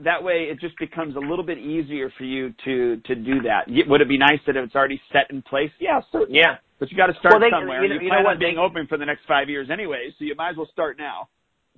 [0.00, 3.66] that way it just becomes a little bit easier for you to to do that.
[3.88, 5.70] Would it be nice that it's already set in place?
[5.78, 6.38] Yeah certainly.
[6.38, 6.56] Yeah.
[6.78, 7.82] But you got to start well, they, somewhere.
[7.82, 10.08] you know, you, you know what, being they, open for the next five years anyway
[10.18, 11.28] so you might as well start now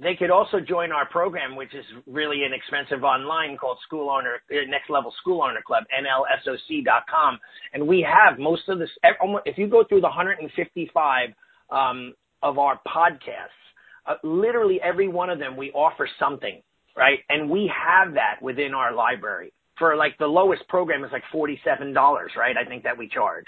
[0.02, 4.68] they could also join our program, which is really inexpensive online called School Owner uh,
[4.68, 7.38] Next Level School Owner Club, NLSOC.com.
[7.72, 8.90] And we have most of this.
[9.44, 11.28] If you go through the 155
[11.70, 13.62] um, of our podcasts,
[14.06, 16.60] uh, literally every one of them, we offer something,
[16.96, 17.20] right?
[17.28, 19.52] And we have that within our library.
[19.78, 21.94] For like the lowest program is like $47,
[22.36, 22.56] right?
[22.56, 23.46] I think that we charge.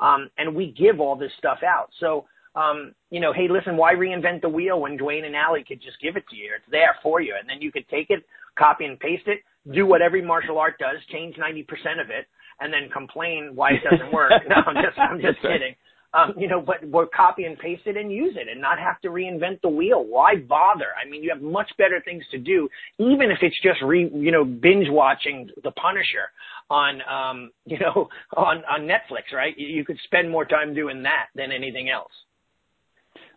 [0.00, 1.90] Um, and we give all this stuff out.
[2.00, 2.26] So
[2.56, 6.00] um, you know, hey, listen, why reinvent the wheel when Duane and Allie could just
[6.00, 6.50] give it to you?
[6.56, 7.34] It's there for you.
[7.38, 8.24] And then you could take it,
[8.58, 9.40] copy and paste it,
[9.72, 11.62] do what every martial art does, change 90%
[12.00, 12.26] of it,
[12.60, 14.32] and then complain why it doesn't work.
[14.48, 15.76] no, I'm just, I'm just kidding.
[16.14, 19.00] Um, you know, but we'll copy and paste it and use it and not have
[19.02, 20.02] to reinvent the wheel.
[20.02, 20.86] Why bother?
[20.96, 24.32] I mean, you have much better things to do, even if it's just re, you
[24.32, 26.30] know, binge watching The Punisher
[26.70, 29.52] on, um, you know, on, on Netflix, right?
[29.58, 32.12] You could spend more time doing that than anything else.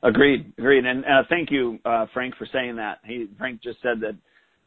[0.01, 2.99] Agreed, agreed, and uh, thank you, uh, Frank, for saying that.
[3.03, 4.15] He Frank just said that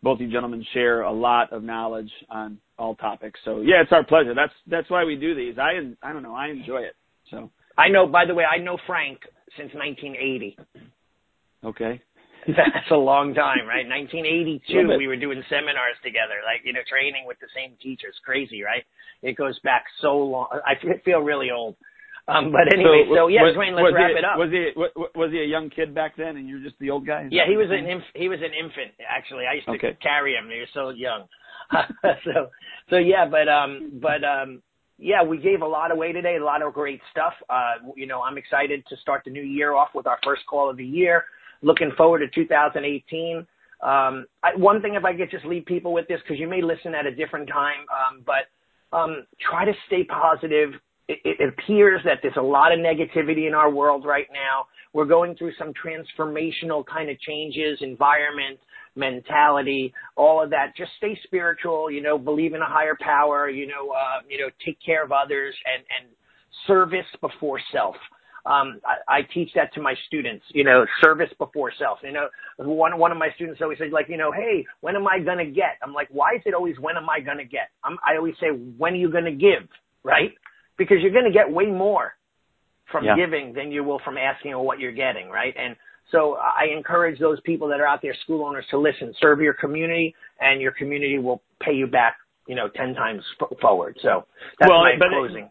[0.03, 3.41] both you gentlemen share a lot of knowledge on all topics.
[3.45, 4.35] So yeah, it's our pleasure.
[4.35, 5.57] That's that's why we do these.
[5.59, 5.73] I
[6.03, 6.97] I don't know, I enjoy it.
[7.31, 8.07] So I know.
[8.07, 9.21] By the way, I know Frank
[9.57, 10.59] since 1980.
[11.65, 12.03] Okay.
[12.49, 13.87] That's a long time, right?
[13.87, 18.15] 1982, we were doing seminars together, like you know, training with the same teachers.
[18.25, 18.83] Crazy, right?
[19.23, 20.49] It goes back so long.
[20.67, 20.75] I
[21.05, 21.77] feel really old.
[22.29, 24.39] Um, but anyway, so, so yeah, was, Duane, let's wrap he, it up.
[24.39, 24.71] Was he
[25.19, 27.27] was he a young kid back then, and you're just the old guy?
[27.31, 29.45] Yeah, he was an inf- he was an infant actually.
[29.51, 29.99] I used to okay.
[30.01, 30.47] carry him.
[30.47, 31.27] He was so young.
[32.25, 32.51] so
[32.91, 34.63] so yeah, but um but um
[34.99, 37.33] yeah, we gave a lot away today, a lot of great stuff.
[37.51, 40.71] Uh, you know, I'm excited to start the new year off with our first call
[40.71, 41.25] of the year.
[41.61, 43.39] Looking forward to 2018.
[43.83, 46.63] Um, I, one thing, if I could just leave people with this, because you may
[46.63, 50.71] listen at a different time, um, but um, try to stay positive
[51.25, 54.67] it, appears that there's a lot of negativity in our world right now.
[54.93, 58.59] We're going through some transformational kind of changes, environment,
[58.95, 60.77] mentality, all of that.
[60.77, 64.51] Just stay spiritual, you know, believe in a higher power, you know, uh, you know,
[64.65, 66.15] take care of others and, and
[66.67, 67.97] service before self.
[68.45, 71.99] Um, I, I teach that to my students, you know, service before self.
[72.03, 75.07] You know, one, one of my students always says like, you know, hey, when am
[75.07, 75.79] I going to get?
[75.83, 77.71] I'm like, why is it always when am I going to get?
[77.85, 79.69] I'm, I always say, when are you going to give?
[80.05, 80.33] Right?
[80.79, 82.15] Because you're going to get way more
[82.91, 83.17] from Yeah.
[83.17, 85.55] giving than you will from asking or what you're getting, right?
[85.57, 85.77] And
[86.11, 89.55] so I encourage those people that are out there, school owners, to listen, serve your
[89.55, 92.17] community, and your community will pay you back,
[92.47, 93.97] you know, ten times f- forward.
[94.03, 94.27] So
[94.59, 95.51] that's Well, my but it- closing.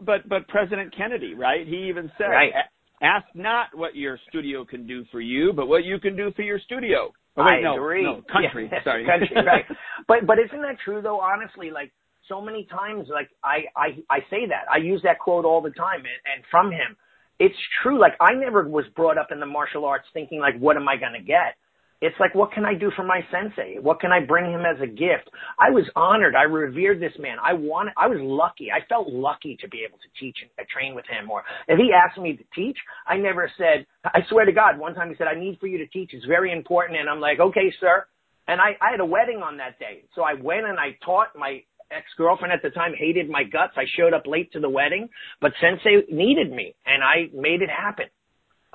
[0.00, 1.66] But but President Kennedy, right?
[1.66, 2.52] He even said, Right.
[3.00, 6.42] "Ask not what your studio can do for you, but what you can do for
[6.42, 8.02] your studio." Oh, wait, I no, agree.
[8.02, 8.68] no, country.
[8.70, 9.30] Yeah, Sorry, country.
[9.36, 9.64] Right.
[10.08, 11.18] But but isn't that true though?
[11.20, 11.92] Honestly, like
[12.28, 15.70] so many times, like I I I say that I use that quote all the
[15.70, 16.96] time, and, and from him,
[17.38, 18.00] it's true.
[18.00, 20.96] Like I never was brought up in the martial arts thinking like, what am I
[20.96, 21.56] going to get?
[22.02, 23.76] It's like, what can I do for my sensei?
[23.80, 25.30] What can I bring him as a gift?
[25.58, 26.34] I was honored.
[26.36, 27.38] I revered this man.
[27.42, 28.68] I wanted, I was lucky.
[28.70, 31.30] I felt lucky to be able to teach and train with him.
[31.30, 34.94] Or if he asked me to teach, I never said, I swear to God, one
[34.94, 36.10] time he said, I need for you to teach.
[36.12, 37.00] It's very important.
[37.00, 38.04] And I'm like, okay, sir.
[38.46, 40.04] And I, I had a wedding on that day.
[40.14, 43.74] So I went and I taught my ex-girlfriend at the time hated my guts.
[43.76, 45.08] I showed up late to the wedding,
[45.40, 48.06] but sensei needed me and I made it happen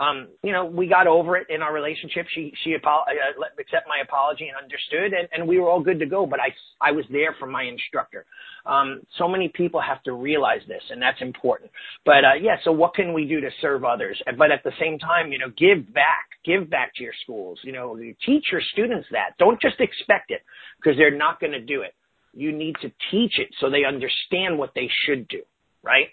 [0.01, 2.25] um, you know, we got over it in our relationship.
[2.33, 5.81] She she apo- uh, let accept my apology and understood, and, and we were all
[5.81, 6.25] good to go.
[6.25, 6.49] But I
[6.81, 8.25] I was there for my instructor.
[8.65, 11.69] Um, so many people have to realize this, and that's important.
[12.03, 14.19] But uh, yeah, so what can we do to serve others?
[14.37, 17.59] But at the same time, you know, give back, give back to your schools.
[17.63, 17.95] You know,
[18.25, 19.37] teach your students that.
[19.37, 20.41] Don't just expect it
[20.81, 21.93] because they're not going to do it.
[22.33, 25.41] You need to teach it so they understand what they should do.
[25.83, 26.07] Right.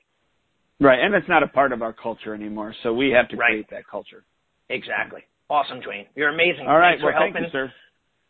[0.81, 3.51] right, and it's not a part of our culture anymore, so we have to Right.
[3.51, 4.25] create that culture.
[4.71, 5.23] Exactly.
[5.51, 6.07] Awesome, Duane.
[6.15, 6.67] You're amazing.
[6.67, 7.73] All right, Thanks well, for thank you, sir.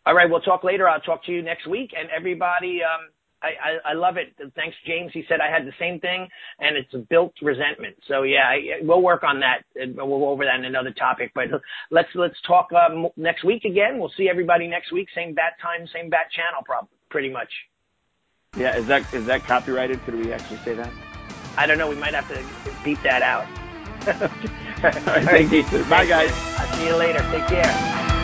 [0.07, 0.89] All right, we'll talk later.
[0.89, 1.93] I'll talk to you next week.
[1.97, 3.09] And everybody, um,
[3.43, 4.34] I, I, I love it.
[4.55, 5.12] Thanks, James.
[5.12, 6.26] He said I had the same thing,
[6.61, 7.97] and it's built resentment.
[8.09, 9.62] So yeah, I, we'll work on that.
[9.76, 11.32] We'll go over that in another topic.
[11.34, 11.49] But
[11.91, 13.99] let's let's talk um, next week again.
[13.99, 15.09] We'll see everybody next week.
[15.14, 17.51] Same bat time, same bat channel, prob- pretty much.
[18.57, 20.01] Yeah, is that is that copyrighted?
[20.05, 20.90] Could we actually say that?
[21.57, 21.88] I don't know.
[21.88, 22.44] We might have to
[22.84, 23.46] beat that out.
[24.07, 25.64] All right, thank you.
[25.84, 26.30] Bye, guys.
[26.59, 27.18] I'll see you later.
[27.30, 28.14] Take care.